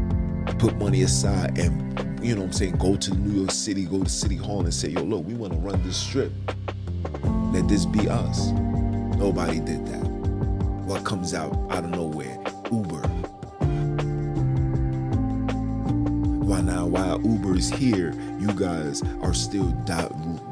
Put 0.59 0.77
money 0.77 1.03
aside 1.03 1.59
and 1.59 1.91
you 2.25 2.35
know 2.35 2.41
what 2.41 2.47
I'm 2.49 2.53
saying, 2.53 2.77
go 2.77 2.97
to 2.97 3.15
New 3.15 3.41
York 3.41 3.51
City, 3.51 3.85
go 3.85 4.03
to 4.03 4.11
City 4.11 4.37
Hall 4.37 4.61
and 4.61 4.73
say, 4.73 4.89
yo, 4.89 5.03
look, 5.03 5.27
we 5.27 5.35
want 5.35 5.53
to 5.53 5.59
run 5.59 5.83
this 5.83 5.97
strip. 5.97 6.33
Let 7.53 7.69
this 7.69 7.85
be 7.85 8.09
us. 8.09 8.49
Nobody 9.19 9.61
did 9.61 9.87
that. 9.87 10.05
What 10.87 11.05
comes 11.05 11.35
out 11.35 11.55
I 11.71 11.83
don't 11.83 11.91
nowhere? 11.91 12.10
Why 16.51 16.63
now, 16.63 16.85
while 16.85 17.23
Uber 17.23 17.55
is 17.59 17.71
here, 17.71 18.13
you 18.41 18.49
guys 18.55 19.05
are 19.23 19.33
still 19.33 19.71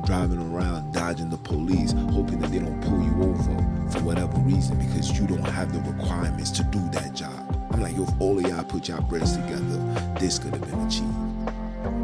driving 0.05 0.55
around, 0.55 0.93
dodging 0.93 1.29
the 1.29 1.39
police, 1.39 1.91
hoping 1.91 2.39
that 2.39 2.53
they 2.53 2.61
don't 2.61 2.81
pull 2.83 3.03
you 3.03 3.21
over 3.21 3.91
for 3.91 4.05
whatever 4.05 4.39
reason 4.43 4.79
because 4.79 5.19
you 5.19 5.27
don't 5.27 5.43
have 5.43 5.73
the 5.73 5.81
requirements 5.91 6.53
to 6.53 6.63
do 6.63 6.79
that 6.91 7.17
job. 7.17 7.69
I'm 7.73 7.81
like, 7.81 7.99
if 7.99 8.09
all 8.21 8.39
of 8.39 8.47
y'all 8.47 8.63
put 8.63 8.87
y'all 8.87 9.03
breasts 9.03 9.35
together, 9.35 10.15
this 10.21 10.39
could 10.39 10.53
have 10.53 10.71
been 10.71 10.87
achieved. 10.87 11.13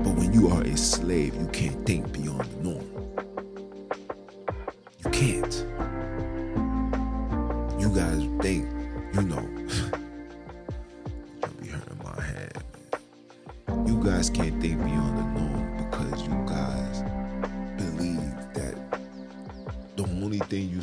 But 0.02 0.16
when 0.16 0.32
you 0.32 0.48
are 0.48 0.62
a 0.62 0.76
slave, 0.76 1.36
you 1.36 1.46
can't 1.52 1.86
think 1.86 2.12
beyond 2.12 2.40
the 2.40 2.70
norm. 2.70 2.73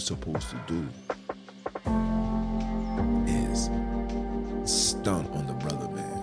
Supposed 0.02 0.50
to 0.50 0.60
do 0.68 0.88
is 3.28 3.70
stunt 4.66 5.30
on 5.32 5.48
the 5.48 5.54
brother 5.54 5.88
man. 5.90 6.22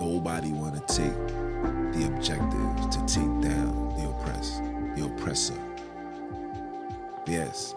Nobody 0.00 0.52
want 0.52 0.74
to 0.74 0.94
take 0.94 1.26
the 1.92 2.06
objective 2.06 2.90
to 2.90 2.98
take 3.06 3.40
down 3.40 3.94
the 3.96 4.08
oppressed, 4.08 4.62
the 4.96 5.06
oppressor. 5.06 5.58
Yes, 7.26 7.74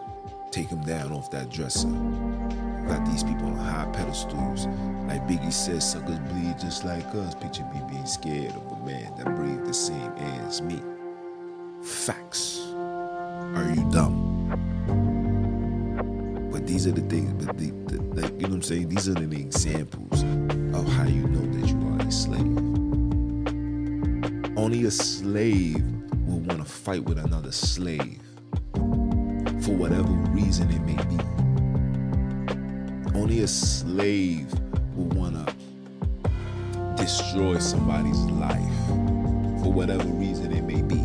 take 0.51 0.69
him 0.69 0.82
down 0.82 1.12
off 1.12 1.32
that 1.32 1.49
dresser. 1.49 1.89
Got 2.88 3.06
these 3.06 3.23
people 3.23 3.47
on 3.47 3.58
high 3.58 3.89
pedestals. 3.93 4.67
Like 5.08 5.27
Biggie 5.27 5.54
says, 5.54 5.89
suckers 5.91 6.19
bleed 6.19 6.60
just 6.60 6.86
like 6.86 7.06
us. 7.15 7.36
Picture 7.36 7.65
me 7.73 7.82
being 7.89 8.06
scared 8.06 8.56
of 8.56 8.71
a 8.71 8.86
man 8.86 9.13
that 9.17 9.36
breathed 9.36 9.65
the 9.65 9.73
same 9.73 10.12
air 10.17 10.45
as 10.47 10.62
me. 10.62 10.82
Facts. 11.82 12.60
Are 13.56 13.73
you 13.75 13.89
dumb? 13.91 14.20
Are 16.91 16.93
the 16.93 17.01
things, 17.04 17.45
but 17.45 17.58
the, 17.58 17.67
the, 17.67 18.27
you 18.34 18.47
know 18.47 18.49
what 18.49 18.56
I'm 18.56 18.62
saying? 18.63 18.89
These 18.89 19.08
are 19.08 19.13
the 19.13 19.39
examples 19.39 20.23
of 20.23 20.86
how 20.91 21.06
you 21.06 21.25
know 21.25 21.45
that 21.54 21.69
you 21.69 21.77
are 21.88 22.06
a 22.06 22.12
slave. 22.12 22.58
Only 24.58 24.84
a 24.84 24.91
slave 24.91 25.86
will 26.27 26.39
want 26.39 26.58
to 26.60 26.65
fight 26.65 27.06
with 27.06 27.17
another 27.17 27.54
slave 27.54 28.19
for 28.73 29.71
whatever 29.71 30.12
reason 30.34 30.69
it 30.69 30.82
may 30.82 30.97
be. 31.06 31.17
Only 33.17 33.43
a 33.43 33.47
slave 33.47 34.54
will 34.93 35.17
want 35.17 35.47
to 35.47 35.54
destroy 37.01 37.58
somebody's 37.60 38.19
life 38.19 38.88
for 39.63 39.71
whatever 39.71 40.04
reason 40.10 40.51
it 40.51 40.65
may 40.65 40.82
be. 40.82 40.99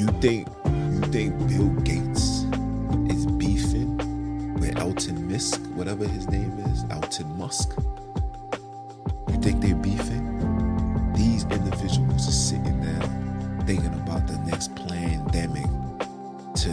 You 0.00 0.06
think 0.22 0.48
you 0.64 1.00
think 1.12 1.36
Bill 1.46 1.68
Gates 1.82 2.33
Musk, 5.34 5.60
whatever 5.74 6.06
his 6.06 6.28
name 6.28 6.56
is, 6.60 6.84
Elton 6.90 7.26
Musk? 7.36 7.72
You 9.28 9.36
think 9.42 9.60
they're 9.60 9.74
beefing? 9.74 11.12
These 11.12 11.42
individuals 11.46 12.28
are 12.28 12.30
sitting 12.30 12.80
there 12.80 13.64
thinking 13.66 13.92
about 13.94 14.28
the 14.28 14.38
next 14.46 14.76
pandemic 14.76 15.66
to 16.54 16.72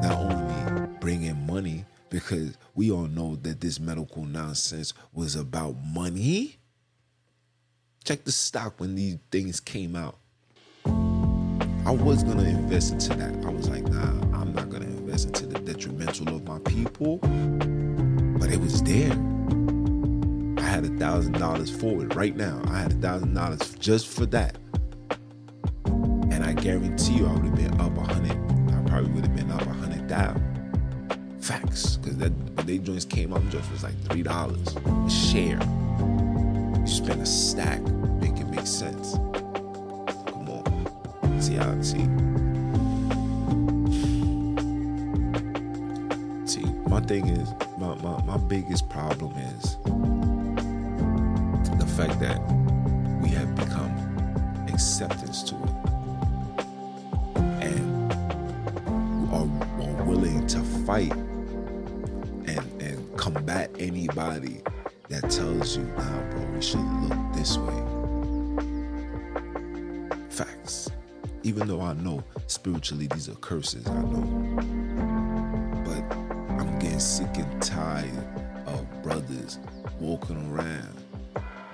not 0.00 0.14
only 0.14 0.86
bring 1.00 1.24
in 1.24 1.46
money, 1.46 1.84
because 2.08 2.56
we 2.74 2.90
all 2.90 3.08
know 3.08 3.36
that 3.42 3.60
this 3.60 3.78
medical 3.78 4.24
nonsense 4.24 4.94
was 5.12 5.36
about 5.36 5.76
money. 5.84 6.56
Check 8.04 8.24
the 8.24 8.32
stock 8.32 8.80
when 8.80 8.94
these 8.94 9.18
things 9.30 9.60
came 9.60 9.96
out. 9.96 10.16
I 10.86 11.90
was 11.90 12.22
gonna 12.22 12.44
invest 12.44 12.92
into 12.92 13.10
that. 13.10 13.44
I 13.44 13.50
was 13.50 13.68
like, 13.68 13.82
nah, 13.82 14.12
I'm 14.32 14.54
not 14.54 14.70
gonna 14.70 14.86
invest 14.86 15.26
into 15.26 15.44
the 15.44 15.58
detrimental 15.58 16.34
of 16.34 16.44
my 16.44 16.58
people. 16.60 17.20
It 18.52 18.60
was 18.60 18.82
there. 18.82 19.12
I 20.58 20.68
had 20.68 20.84
a 20.84 20.94
thousand 20.98 21.38
dollars 21.38 21.70
for 21.70 22.04
it 22.04 22.14
right 22.14 22.36
now. 22.36 22.60
I 22.66 22.80
had 22.80 22.92
a 22.92 22.96
thousand 22.96 23.32
dollars 23.32 23.74
just 23.76 24.06
for 24.06 24.26
that. 24.26 24.58
And 25.86 26.44
I 26.44 26.52
guarantee 26.52 27.14
you 27.14 27.26
I 27.26 27.32
would 27.32 27.44
have 27.46 27.54
been 27.54 27.80
up 27.80 27.96
a 27.96 28.02
hundred. 28.02 28.32
I 28.70 28.82
probably 28.90 29.10
would 29.12 29.24
have 29.24 29.34
been 29.34 29.50
up 29.50 29.62
a 29.62 29.72
hundred 29.72 30.06
thousand. 30.06 31.38
Facts. 31.40 31.96
Cause 32.04 32.18
that 32.18 32.32
when 32.32 32.66
they 32.66 32.76
joints 32.76 33.06
came 33.06 33.32
up, 33.32 33.42
just 33.48 33.72
was 33.72 33.84
like 33.84 33.98
three 34.10 34.22
dollars 34.22 34.76
a 34.76 35.08
share. 35.10 35.58
You 36.78 36.86
spend 36.86 37.22
a 37.22 37.26
stack, 37.26 37.80
make 38.20 38.38
it 38.38 38.48
make 38.48 38.66
sense. 38.66 39.14
Come 40.26 40.50
on. 40.50 41.40
See 41.40 41.54
how 41.54 41.80
see. 41.80 42.04
See, 46.44 46.66
my 46.86 47.00
thing 47.00 47.28
is 47.28 47.48
my, 48.02 48.20
my, 48.22 48.36
biggest 48.36 48.88
problem 48.88 49.32
is 49.36 49.76
the 51.78 51.86
fact 51.96 52.18
that 52.20 52.40
we 53.22 53.28
have 53.28 53.54
become 53.54 53.92
acceptance 54.68 55.42
to 55.44 55.54
it. 55.54 55.70
And 57.62 58.12
are, 59.32 59.48
are 59.82 60.04
willing 60.04 60.46
to 60.48 60.60
fight 60.84 61.12
and 61.12 62.82
and 62.82 63.16
combat 63.16 63.70
anybody 63.78 64.62
that 65.08 65.30
tells 65.30 65.76
you, 65.76 65.84
nah, 65.84 66.30
bro, 66.30 66.44
we 66.54 66.60
should 66.60 66.80
look 66.80 67.32
this 67.34 67.56
way. 67.58 67.82
Facts. 70.30 70.90
Even 71.44 71.68
though 71.68 71.80
I 71.80 71.92
know 71.94 72.24
spiritually 72.46 73.06
these 73.08 73.28
are 73.28 73.34
curses, 73.36 73.86
I 73.86 74.02
know. 74.02 75.31
Sick 77.02 77.36
and 77.36 77.60
tired 77.60 78.24
of 78.64 78.86
brothers 79.02 79.58
walking 79.98 80.36
around 80.52 81.02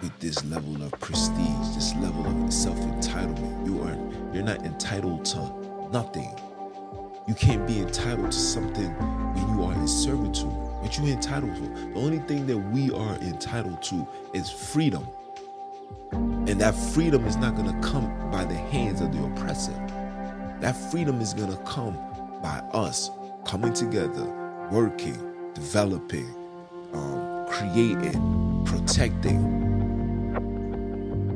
with 0.00 0.18
this 0.20 0.42
level 0.46 0.82
of 0.82 0.90
prestige, 1.00 1.74
this 1.74 1.94
level 1.96 2.26
of 2.26 2.50
self-entitlement. 2.50 3.66
You 3.66 3.82
are 3.82 4.34
you're 4.34 4.42
not 4.42 4.64
entitled 4.64 5.26
to 5.26 5.90
nothing. 5.92 6.34
You 7.28 7.34
can't 7.34 7.66
be 7.66 7.80
entitled 7.80 8.32
to 8.32 8.38
something 8.38 8.88
when 9.34 9.54
you 9.54 9.64
are 9.64 9.74
in 9.74 9.86
servitude. 9.86 10.46
What 10.46 10.96
you 10.96 11.04
entitled 11.04 11.54
to. 11.56 11.60
The 11.60 12.00
only 12.00 12.20
thing 12.20 12.46
that 12.46 12.56
we 12.56 12.90
are 12.90 13.16
entitled 13.16 13.82
to 13.82 14.08
is 14.32 14.50
freedom. 14.50 15.06
And 16.10 16.58
that 16.58 16.74
freedom 16.74 17.26
is 17.26 17.36
not 17.36 17.54
going 17.54 17.70
to 17.70 17.86
come 17.86 18.30
by 18.30 18.46
the 18.46 18.56
hands 18.56 19.02
of 19.02 19.12
the 19.12 19.22
oppressor. 19.24 19.74
That 20.60 20.72
freedom 20.90 21.20
is 21.20 21.34
going 21.34 21.50
to 21.50 21.62
come 21.64 21.98
by 22.42 22.60
us 22.72 23.10
coming 23.44 23.74
together, 23.74 24.24
working, 24.70 25.16
developing, 25.54 26.26
um, 26.92 27.46
creating, 27.48 28.62
protecting. 28.64 29.54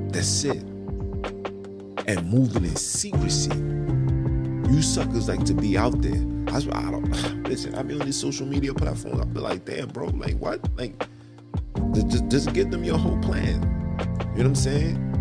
That's 0.09 0.45
it. 0.45 0.63
And 2.07 2.31
moving 2.31 2.65
in 2.65 2.77
secrecy. 2.77 3.51
You 4.71 4.83
suckers 4.83 5.29
like 5.29 5.45
to 5.45 5.55
be 5.55 5.77
out 5.79 6.01
there. 6.03 6.21
I, 6.49 6.57
I 6.57 6.91
don't 6.91 7.43
listen. 7.49 7.75
I 7.75 7.83
be 7.83 7.95
on 7.95 8.01
these 8.01 8.21
social 8.21 8.47
media 8.47 8.75
platforms. 8.75 9.21
I 9.21 9.25
be 9.25 9.41
like, 9.41 9.65
damn, 9.65 9.89
bro, 9.89 10.07
like 10.07 10.39
what? 10.39 10.61
Like, 10.77 11.07
just, 11.93 12.29
just 12.29 12.53
give 12.53 12.71
them 12.71 12.85
your 12.85 12.99
whole 12.99 13.19
plan. 13.19 13.63
You 14.37 14.43
know 14.43 14.45
what 14.45 14.47
I'm 14.47 14.55
saying? 14.55 15.13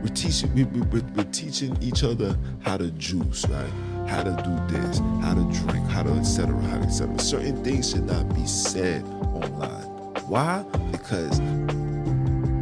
We're 0.00 0.14
teaching, 0.14 0.54
we, 0.54 0.64
we, 0.64 1.00
we're, 1.00 1.24
teaching 1.24 1.76
each 1.82 2.04
other 2.04 2.36
how 2.60 2.78
to 2.78 2.90
juice, 2.92 3.46
right? 3.48 3.70
How 4.08 4.22
to 4.22 4.30
do 4.30 4.76
this, 4.76 4.98
how 5.22 5.34
to 5.34 5.42
drink, 5.66 5.86
how 5.88 6.02
to 6.02 6.10
etc. 6.12 6.58
How 6.62 6.78
to 6.78 6.84
etc. 6.84 7.18
Certain 7.18 7.62
things 7.62 7.90
should 7.90 8.06
not 8.06 8.34
be 8.34 8.46
said 8.46 9.04
online. 9.04 9.84
Why? 10.26 10.64
Because 10.90 11.38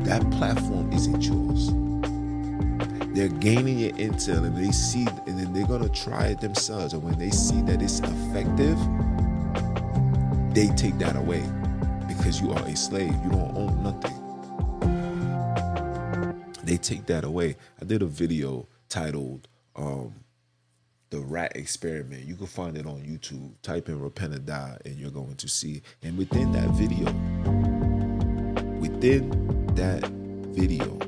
that 0.08 0.28
platform 0.32 0.92
isn't 0.92 1.22
yours 1.22 1.70
they're 3.18 3.28
gaining 3.28 3.80
your 3.80 3.90
intel 3.92 4.46
and 4.46 4.56
they 4.56 4.70
see 4.70 5.06
and 5.26 5.38
then 5.40 5.52
they're 5.52 5.66
gonna 5.66 5.88
try 5.88 6.26
it 6.26 6.40
themselves 6.40 6.92
and 6.92 7.02
when 7.02 7.18
they 7.18 7.30
see 7.30 7.60
that 7.62 7.82
it's 7.82 7.98
effective 7.98 8.78
they 10.54 10.68
take 10.76 10.96
that 10.98 11.16
away 11.16 11.42
because 12.06 12.40
you 12.40 12.52
are 12.52 12.64
a 12.66 12.76
slave 12.76 13.12
you 13.24 13.30
don't 13.30 13.56
own 13.56 13.82
nothing 13.82 14.17
they 16.68 16.76
take 16.76 17.06
that 17.06 17.24
away. 17.24 17.56
I 17.80 17.86
did 17.86 18.02
a 18.02 18.06
video 18.06 18.68
titled 18.90 19.48
um, 19.74 20.14
the 21.08 21.20
rat 21.20 21.56
experiment. 21.56 22.26
You 22.26 22.36
can 22.36 22.46
find 22.46 22.76
it 22.76 22.86
on 22.86 23.00
youtube. 23.00 23.52
Type 23.62 23.88
in 23.88 23.98
repent 23.98 24.34
or 24.34 24.38
die 24.38 24.76
and 24.84 24.96
you're 24.96 25.10
going 25.10 25.36
to 25.36 25.48
see 25.48 25.80
and 26.02 26.18
within 26.18 26.52
that 26.52 26.68
video 26.70 27.06
within 28.78 29.30
that 29.74 30.06
video 30.52 30.98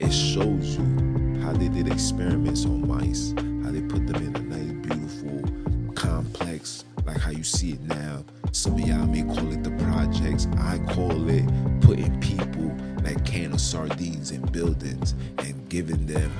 it 0.00 0.10
shows 0.10 0.76
you 0.76 1.40
how 1.42 1.52
they 1.52 1.68
did 1.68 1.86
experiments 1.86 2.64
on 2.64 2.86
mice, 2.88 3.32
how 3.64 3.70
they 3.70 3.82
put 3.82 4.06
them 4.08 4.16
in 4.16 4.34
a 4.34 4.40
nice, 4.40 4.72
beautiful 4.88 5.94
complex, 5.94 6.84
like 7.04 7.18
how 7.18 7.30
you 7.30 7.44
see 7.44 7.72
it 7.72 7.80
now. 7.82 8.24
Some 8.54 8.74
of 8.74 8.80
y'all 8.80 9.06
may 9.06 9.22
call 9.22 9.50
it 9.50 9.64
the 9.64 9.70
projects. 9.82 10.46
I 10.58 10.76
call 10.92 11.30
it 11.30 11.42
putting 11.80 12.20
people 12.20 12.70
like 13.02 13.24
can 13.24 13.54
of 13.54 13.60
sardines 13.62 14.30
in 14.30 14.42
buildings 14.42 15.14
and 15.38 15.68
giving 15.70 16.04
them 16.04 16.30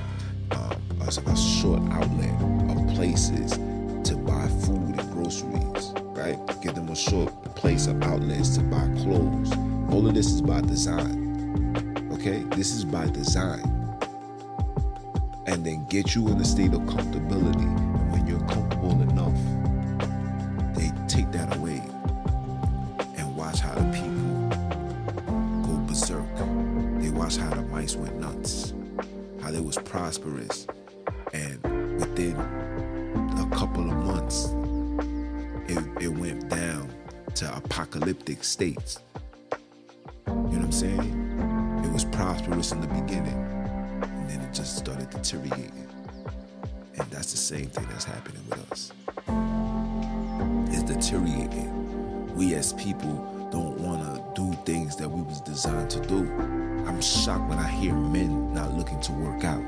uh, 0.51 0.75
a, 1.01 1.05
a 1.07 1.35
short 1.35 1.81
outlet 1.91 2.39
of 2.69 2.95
places 2.95 3.53
to 4.07 4.15
buy 4.15 4.47
food 4.63 4.99
and 4.99 5.11
groceries, 5.11 5.91
right? 6.13 6.37
Give 6.61 6.75
them 6.75 6.89
a 6.89 6.95
short 6.95 7.33
place 7.55 7.87
of 7.87 7.99
outlets 8.03 8.57
to 8.57 8.61
buy 8.61 8.87
clothes. 9.01 9.51
All 9.91 10.07
of 10.07 10.13
this 10.13 10.27
is 10.27 10.41
by 10.43 10.61
design. 10.61 12.09
Okay, 12.13 12.43
this 12.55 12.75
is 12.75 12.85
by 12.85 13.07
design. 13.07 13.63
And 15.47 15.65
then 15.65 15.87
get 15.89 16.13
you 16.13 16.27
in 16.27 16.39
a 16.39 16.45
state 16.45 16.73
of 16.73 16.81
comfortability. 16.81 17.63
And 17.63 18.11
when 18.11 18.27
you're 18.27 18.47
comfortable 18.47 19.01
enough, 19.01 19.52
how 29.43 29.51
they 29.51 29.59
was 29.59 29.77
prosperous. 29.79 30.65
And 31.33 31.61
within 31.99 32.37
a 32.37 33.49
couple 33.53 33.81
of 33.91 33.97
months, 33.97 34.55
it, 35.67 36.03
it 36.03 36.07
went 36.07 36.47
down 36.47 36.89
to 37.35 37.53
apocalyptic 37.57 38.43
states. 38.45 38.99
You 40.27 40.33
know 40.33 40.43
what 40.43 40.63
I'm 40.63 40.71
saying? 40.71 41.81
It 41.83 41.91
was 41.91 42.05
prosperous 42.05 42.71
in 42.71 42.79
the 42.79 42.87
beginning, 42.87 43.33
and 44.01 44.29
then 44.29 44.39
it 44.39 44.53
just 44.53 44.77
started 44.77 45.09
deteriorating. 45.09 45.89
And 46.95 47.11
that's 47.11 47.31
the 47.31 47.37
same 47.37 47.67
thing 47.67 47.85
that's 47.89 48.05
happening 48.05 48.41
with 48.49 48.71
us. 48.71 48.93
It's 50.71 50.83
deteriorating. 50.83 51.69
We 52.33 52.55
as 52.55 52.71
people 52.73 53.49
don't 53.51 53.77
want 53.81 54.01
to 54.03 54.41
do 54.41 54.53
things 54.63 54.95
that 54.95 55.09
we 55.09 55.21
was 55.21 55.41
designed 55.41 55.89
to 55.89 55.99
do. 55.99 56.62
I'm 56.87 57.01
shocked 57.01 57.49
when 57.49 57.59
I 57.59 57.67
hear 57.67 57.93
men 57.93 58.53
not 58.53 58.73
looking 58.73 58.99
to 59.01 59.11
work 59.13 59.43
out. 59.43 59.63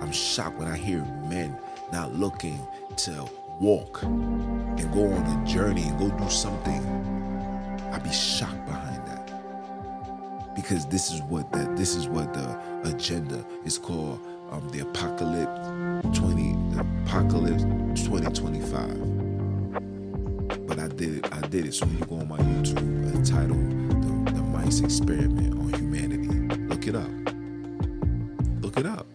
I'm 0.00 0.12
shocked 0.12 0.58
when 0.58 0.68
I 0.68 0.76
hear 0.76 1.04
men 1.28 1.56
not 1.92 2.14
looking 2.14 2.60
to 2.96 3.28
walk 3.60 4.02
and 4.02 4.92
go 4.92 5.06
on 5.06 5.42
a 5.42 5.46
journey 5.46 5.82
and 5.82 5.98
go 5.98 6.10
do 6.10 6.30
something. 6.30 6.80
I'd 7.92 8.02
be 8.02 8.12
shocked 8.12 8.64
behind 8.66 9.06
that 9.06 10.54
because 10.54 10.86
this 10.86 11.12
is 11.12 11.22
what 11.22 11.52
the 11.52 11.72
this 11.76 11.94
is 11.94 12.08
what 12.08 12.32
the 12.34 12.58
agenda 12.84 13.44
is 13.64 13.78
called 13.78 14.20
um, 14.50 14.68
the 14.70 14.80
apocalypse 14.80 16.18
20 16.18 16.52
the 16.74 16.80
apocalypse 17.04 17.62
2025 18.02 20.66
but 20.66 20.78
I 20.78 20.88
did 20.88 21.18
it 21.18 21.32
I 21.32 21.40
did 21.46 21.66
it 21.66 21.74
so 21.74 21.86
when 21.86 21.98
you 21.98 22.04
go 22.06 22.16
on 22.16 22.28
my 22.28 22.38
YouTube 22.38 23.14
entitled 23.14 23.70
the, 24.02 24.32
the 24.32 24.42
mice 24.42 24.80
experiment 24.80 25.52
on 25.54 25.70
look 25.70 25.80
it 26.88 26.96
up. 26.96 27.10
Look 28.62 28.78
it 28.78 28.86
up. 28.86 29.06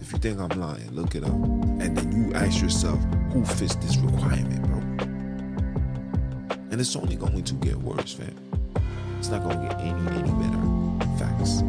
If 0.00 0.12
you 0.12 0.18
think 0.18 0.40
I'm 0.40 0.48
lying 0.58 0.90
look 0.92 1.14
it 1.14 1.24
up. 1.24 1.30
And 1.30 1.96
then 1.96 2.10
you 2.10 2.32
ask 2.34 2.62
yourself 2.62 2.98
who 3.32 3.44
fits 3.44 3.74
this 3.76 3.98
requirement 3.98 4.62
bro? 4.66 4.78
And 6.70 6.80
it's 6.80 6.96
only 6.96 7.16
going 7.16 7.44
to 7.44 7.54
get 7.54 7.76
worse 7.76 8.14
fam. 8.14 8.34
It's 9.18 9.28
not 9.28 9.42
going 9.42 9.60
to 9.60 9.66
get 9.66 9.78
any 9.80 10.08
any 10.18 10.32
better. 10.40 10.58
Facts. 11.18 11.60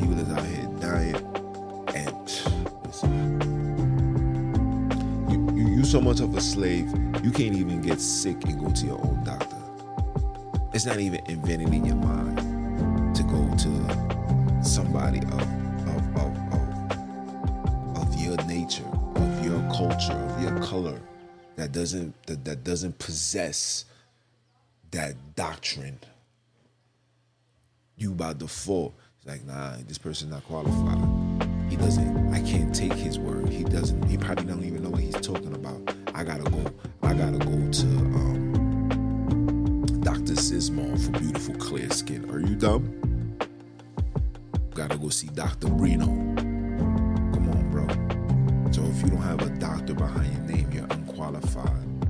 People 0.00 0.16
that's 0.16 0.30
out 0.30 0.46
here 0.46 0.68
dying 0.80 1.16
and 1.94 2.30
you, 5.30 5.54
you 5.54 5.76
you 5.76 5.84
so 5.84 6.00
much 6.00 6.20
of 6.20 6.34
a 6.34 6.40
slave 6.40 6.90
you 7.22 7.30
can't 7.30 7.54
even 7.54 7.82
get 7.82 8.00
sick 8.00 8.42
and 8.46 8.58
go 8.58 8.70
to 8.70 8.86
your 8.86 8.98
own 8.98 9.22
doctor. 9.24 9.56
It's 10.72 10.86
not 10.86 10.98
even 10.98 11.20
invented 11.26 11.68
in 11.74 11.84
your 11.84 11.96
mind 11.96 12.21
somebody 14.62 15.18
of, 15.18 15.40
of, 15.88 16.16
of, 16.16 16.36
of, 16.52 17.98
of 17.98 18.14
your 18.20 18.36
nature, 18.44 18.86
of 19.16 19.44
your 19.44 19.60
culture, 19.72 20.12
of 20.12 20.42
your 20.42 20.58
color 20.62 21.00
that 21.56 21.72
doesn't 21.72 22.14
that, 22.26 22.44
that 22.44 22.64
doesn't 22.64 22.98
possess 22.98 23.84
that 24.90 25.14
doctrine, 25.34 25.98
you 27.96 28.12
by 28.12 28.32
default, 28.32 28.94
it's 29.18 29.26
like, 29.26 29.44
nah, 29.46 29.76
this 29.86 29.98
person's 29.98 30.32
not 30.32 30.44
qualified. 30.44 30.98
He 31.70 31.76
doesn't, 31.76 32.34
I 32.34 32.40
can't 32.42 32.74
take 32.74 32.92
his 32.92 33.18
word. 33.18 33.48
He 33.48 33.64
doesn't, 33.64 34.02
he 34.04 34.18
probably 34.18 34.44
don't 34.44 34.64
even 34.64 34.82
know 34.82 34.90
what 34.90 35.00
he's 35.00 35.14
talking 35.14 35.54
about. 35.54 35.94
I 36.14 36.24
gotta 36.24 36.50
go, 36.50 36.70
I 37.02 37.14
gotta 37.14 37.38
go 37.38 37.70
to 37.70 37.86
um, 37.86 39.86
Dr. 40.02 40.34
Sismall 40.34 41.02
for 41.02 41.12
beautiful 41.18 41.54
clear 41.54 41.88
skin. 41.90 42.28
Are 42.30 42.40
you 42.40 42.54
dumb? 42.54 43.11
Go 45.02 45.10
see 45.10 45.28
Dr. 45.28 45.68
Brino. 45.68 46.06
Come 47.34 47.50
on, 47.50 47.70
bro. 47.70 47.86
So 48.72 48.82
if 48.84 49.02
you 49.02 49.10
don't 49.10 49.22
have 49.22 49.42
a 49.42 49.50
doctor 49.58 49.94
behind 49.94 50.32
your 50.34 50.56
name, 50.56 50.72
you're 50.72 50.86
unqualified 50.90 52.06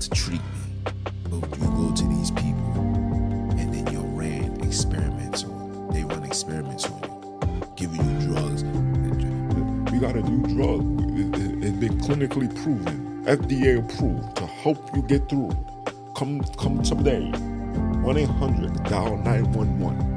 to 0.00 0.10
treat 0.10 0.40
me. 0.40 0.92
But 1.24 1.58
you 1.58 1.66
go 1.66 1.92
to 1.94 2.04
these 2.08 2.30
people 2.32 2.80
and 3.58 3.74
then 3.74 3.92
you're 3.92 4.02
ran 4.02 4.60
experiments 4.62 5.44
on 5.44 5.90
they 5.92 6.04
run 6.04 6.24
experiments 6.24 6.86
on 6.86 7.02
you, 7.02 7.72
giving 7.76 7.96
you 8.20 8.28
drugs. 8.28 8.64
We 9.92 9.98
got 10.00 10.16
a 10.16 10.22
new 10.22 10.42
drug. 10.56 10.82
It- 11.18 11.64
It's 11.64 11.78
been 11.78 11.98
clinically 12.00 12.48
proven, 12.62 13.24
FDA 13.26 13.78
approved 13.78 14.36
to 14.36 14.46
help 14.46 14.78
you 14.96 15.02
get 15.02 15.28
through. 15.28 15.50
Come, 16.16 16.40
come 16.58 16.82
today. 16.82 17.30
One 18.02 18.16
eight 18.18 18.30
hundred 18.30 18.72
dial 18.84 19.18
nine 19.18 19.52
one 19.52 19.78
one. 19.80 20.07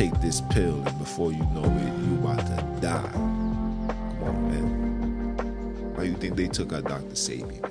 Take 0.00 0.18
this 0.22 0.40
pill 0.48 0.82
and 0.86 0.98
before 0.98 1.30
you 1.30 1.44
know 1.52 1.62
it, 1.62 2.08
you 2.08 2.14
about 2.14 2.38
to 2.38 2.80
die. 2.80 3.10
Come 3.12 4.22
on, 4.22 4.50
man. 4.50 5.94
Why 5.94 6.04
you 6.04 6.14
think 6.14 6.36
they 6.36 6.48
took 6.48 6.72
our 6.72 6.80
Dr. 6.80 7.04
Sebi, 7.08 7.60
man? 7.60 7.70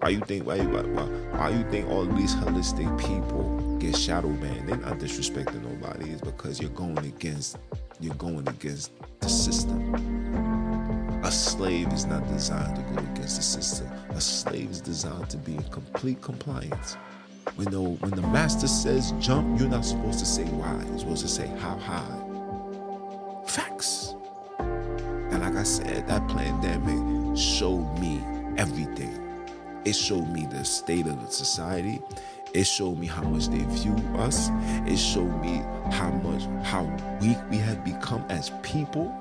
Why 0.00 0.10
you 0.10 0.20
think 0.20 0.46
why, 0.46 0.58
why, 0.58 0.82
why, 0.82 1.04
why 1.04 1.48
you 1.48 1.64
think 1.70 1.88
all 1.88 2.04
these 2.04 2.34
holistic 2.34 2.86
people 3.00 3.78
get 3.78 3.96
shadow 3.96 4.28
banned? 4.28 4.68
They're 4.68 4.76
not 4.76 4.98
disrespecting 4.98 5.62
nobody. 5.62 6.10
It's 6.10 6.20
because 6.20 6.60
you're 6.60 6.68
going 6.72 6.98
against 6.98 7.56
you're 8.00 8.14
going 8.16 8.46
against 8.46 8.92
the 9.20 9.30
system. 9.30 9.94
A 11.24 11.32
slave 11.32 11.90
is 11.90 12.04
not 12.04 12.28
designed 12.28 12.76
to 12.76 12.82
go 12.82 13.00
against 13.14 13.38
the 13.38 13.42
system. 13.42 13.86
A 14.10 14.20
slave 14.20 14.72
is 14.72 14.82
designed 14.82 15.30
to 15.30 15.38
be 15.38 15.54
in 15.54 15.62
complete 15.70 16.20
compliance. 16.20 16.98
When 17.58 17.72
the 17.72 17.80
when 17.80 18.12
the 18.12 18.22
master 18.22 18.68
says 18.68 19.10
jump, 19.18 19.58
you're 19.58 19.68
not 19.68 19.84
supposed 19.84 20.20
to 20.20 20.24
say 20.24 20.44
why. 20.44 20.80
You're 20.90 21.00
supposed 21.00 21.22
to 21.22 21.28
say 21.28 21.48
how 21.58 21.76
high. 21.76 22.22
Facts. 23.46 24.14
And 24.60 25.40
like 25.40 25.56
I 25.56 25.64
said, 25.64 26.06
that 26.06 26.28
pandemic 26.28 27.36
showed 27.36 27.98
me 27.98 28.22
everything. 28.56 29.42
It 29.84 29.94
showed 29.94 30.28
me 30.28 30.46
the 30.46 30.64
state 30.64 31.08
of 31.08 31.20
the 31.20 31.32
society. 31.32 32.00
It 32.54 32.62
showed 32.62 32.96
me 32.96 33.08
how 33.08 33.22
much 33.22 33.48
they 33.48 33.64
view 33.74 33.96
us. 34.18 34.50
It 34.86 34.96
showed 34.96 35.42
me 35.42 35.64
how 35.90 36.10
much 36.10 36.44
how 36.64 36.84
weak 37.20 37.38
we 37.50 37.56
have 37.56 37.84
become 37.84 38.24
as 38.28 38.52
people. 38.62 39.12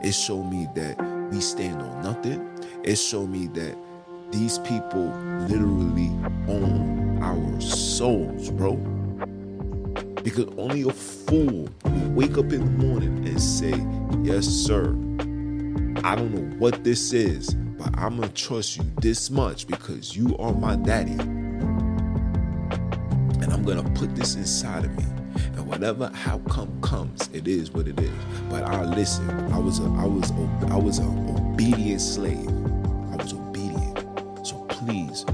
It 0.00 0.12
showed 0.12 0.44
me 0.44 0.68
that 0.74 0.96
we 1.30 1.38
stand 1.42 1.82
on 1.82 2.02
nothing. 2.02 2.48
It 2.82 2.96
showed 2.96 3.28
me 3.28 3.48
that 3.48 3.76
these 4.30 4.58
people 4.60 5.04
literally 5.48 6.08
own 6.48 7.03
our 7.24 7.60
souls, 7.60 8.50
bro. 8.50 8.76
Because 10.22 10.46
only 10.58 10.82
a 10.82 10.92
fool 10.92 11.68
will 11.84 12.10
wake 12.10 12.36
up 12.36 12.52
in 12.52 12.60
the 12.60 12.86
morning 12.86 13.26
and 13.26 13.40
say, 13.40 13.74
Yes, 14.22 14.46
sir. 14.46 14.88
I 16.04 16.14
don't 16.14 16.34
know 16.34 16.56
what 16.58 16.84
this 16.84 17.12
is, 17.14 17.54
but 17.54 17.96
I'm 17.98 18.16
gonna 18.16 18.28
trust 18.28 18.76
you 18.76 18.84
this 19.00 19.30
much 19.30 19.66
because 19.66 20.14
you 20.14 20.36
are 20.36 20.52
my 20.52 20.76
daddy. 20.76 21.12
And 23.42 23.52
I'm 23.52 23.62
gonna 23.62 23.88
put 23.94 24.14
this 24.14 24.34
inside 24.34 24.84
of 24.84 24.94
me. 24.96 25.04
And 25.56 25.66
whatever 25.66 26.10
outcome 26.26 26.78
comes, 26.82 27.30
it 27.32 27.48
is 27.48 27.70
what 27.70 27.88
it 27.88 27.98
is. 27.98 28.10
But 28.50 28.64
I 28.64 28.84
listen. 28.84 29.28
I 29.52 29.58
was 29.58 29.78
a 29.78 29.84
I 29.84 30.04
was 30.04 30.30
a, 30.30 30.68
I 30.70 30.76
was 30.76 30.98
an 30.98 31.08
obedient 31.30 32.02
slave. 32.02 32.48
I 33.12 33.16
was 33.16 33.32
obedient. 33.32 33.98
So 34.46 34.56
please, 34.68 35.24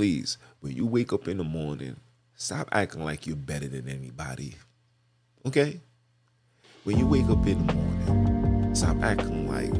please, 0.00 0.38
when 0.60 0.74
you 0.74 0.86
wake 0.86 1.12
up 1.12 1.28
in 1.28 1.36
the 1.36 1.44
morning, 1.44 1.94
stop 2.34 2.66
acting 2.72 3.04
like 3.04 3.26
you're 3.26 3.36
better 3.36 3.68
than 3.68 3.86
anybody. 3.86 4.54
Okay? 5.44 5.78
When 6.84 6.96
you 6.96 7.06
wake 7.06 7.28
up 7.28 7.46
in 7.46 7.66
the 7.66 7.74
morning, 7.74 8.74
stop 8.74 8.96
acting 9.02 9.46
like 9.46 9.74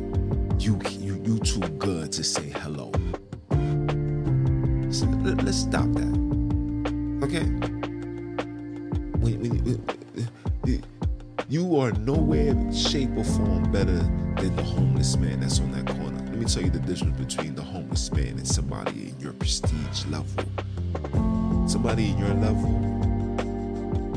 you 0.63 0.79
you 0.91 1.19
you 1.25 1.39
too 1.39 1.61
good 1.79 2.13
to 2.13 2.23
say 2.23 2.51
hello. 2.51 2.93
So, 4.93 5.07
let, 5.25 5.43
us 5.49 5.63
stop 5.63 5.91
that. 5.95 6.13
Okay? 7.25 7.47
When, 9.25 9.41
when, 9.41 9.65
when- 9.65 10.85
you 11.49 11.79
are 11.79 11.93
nowhere, 11.93 12.55
shape, 12.75 13.17
or 13.17 13.25
form 13.25 13.73
better 13.73 13.97
than 14.37 14.55
the 14.55 14.63
homeless 14.63 15.17
man 15.17 15.41
that's 15.41 15.61
on 15.61 15.73
that 15.73 15.87
corner. 15.87 16.00
Me 16.41 16.47
tell 16.47 16.63
you 16.63 16.71
the 16.71 16.79
difference 16.79 17.19
between 17.19 17.55
the 17.55 17.61
homeless 17.61 18.11
man 18.13 18.29
and 18.29 18.49
somebody 18.49 19.11
in 19.11 19.21
your 19.21 19.35
prestige 19.35 20.07
level. 20.07 20.43
Somebody 21.69 22.13
in 22.13 22.17
your 22.17 22.33
level, 22.33 22.71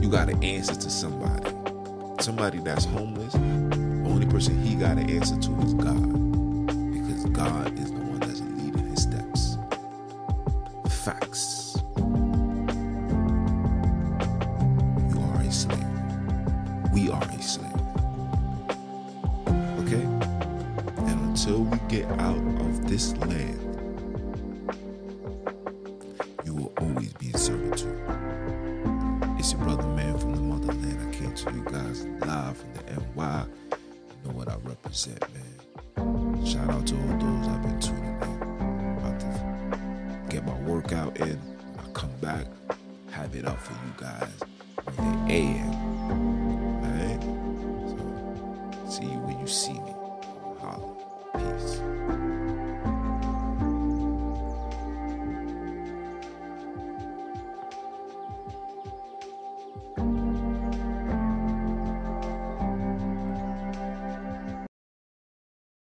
you 0.02 0.10
got 0.10 0.30
to 0.30 0.36
answer 0.38 0.74
to 0.74 0.90
somebody. 0.90 1.52
Somebody 2.24 2.60
that's 2.60 2.86
homeless, 2.86 3.34
the 3.34 4.04
only 4.06 4.26
person 4.26 4.58
he 4.64 4.76
got 4.76 4.96
to 4.96 5.02
answer 5.02 5.36
to 5.36 5.52
is 5.64 5.74
God. 5.74 6.14
Because 6.94 7.26
God 7.26 7.73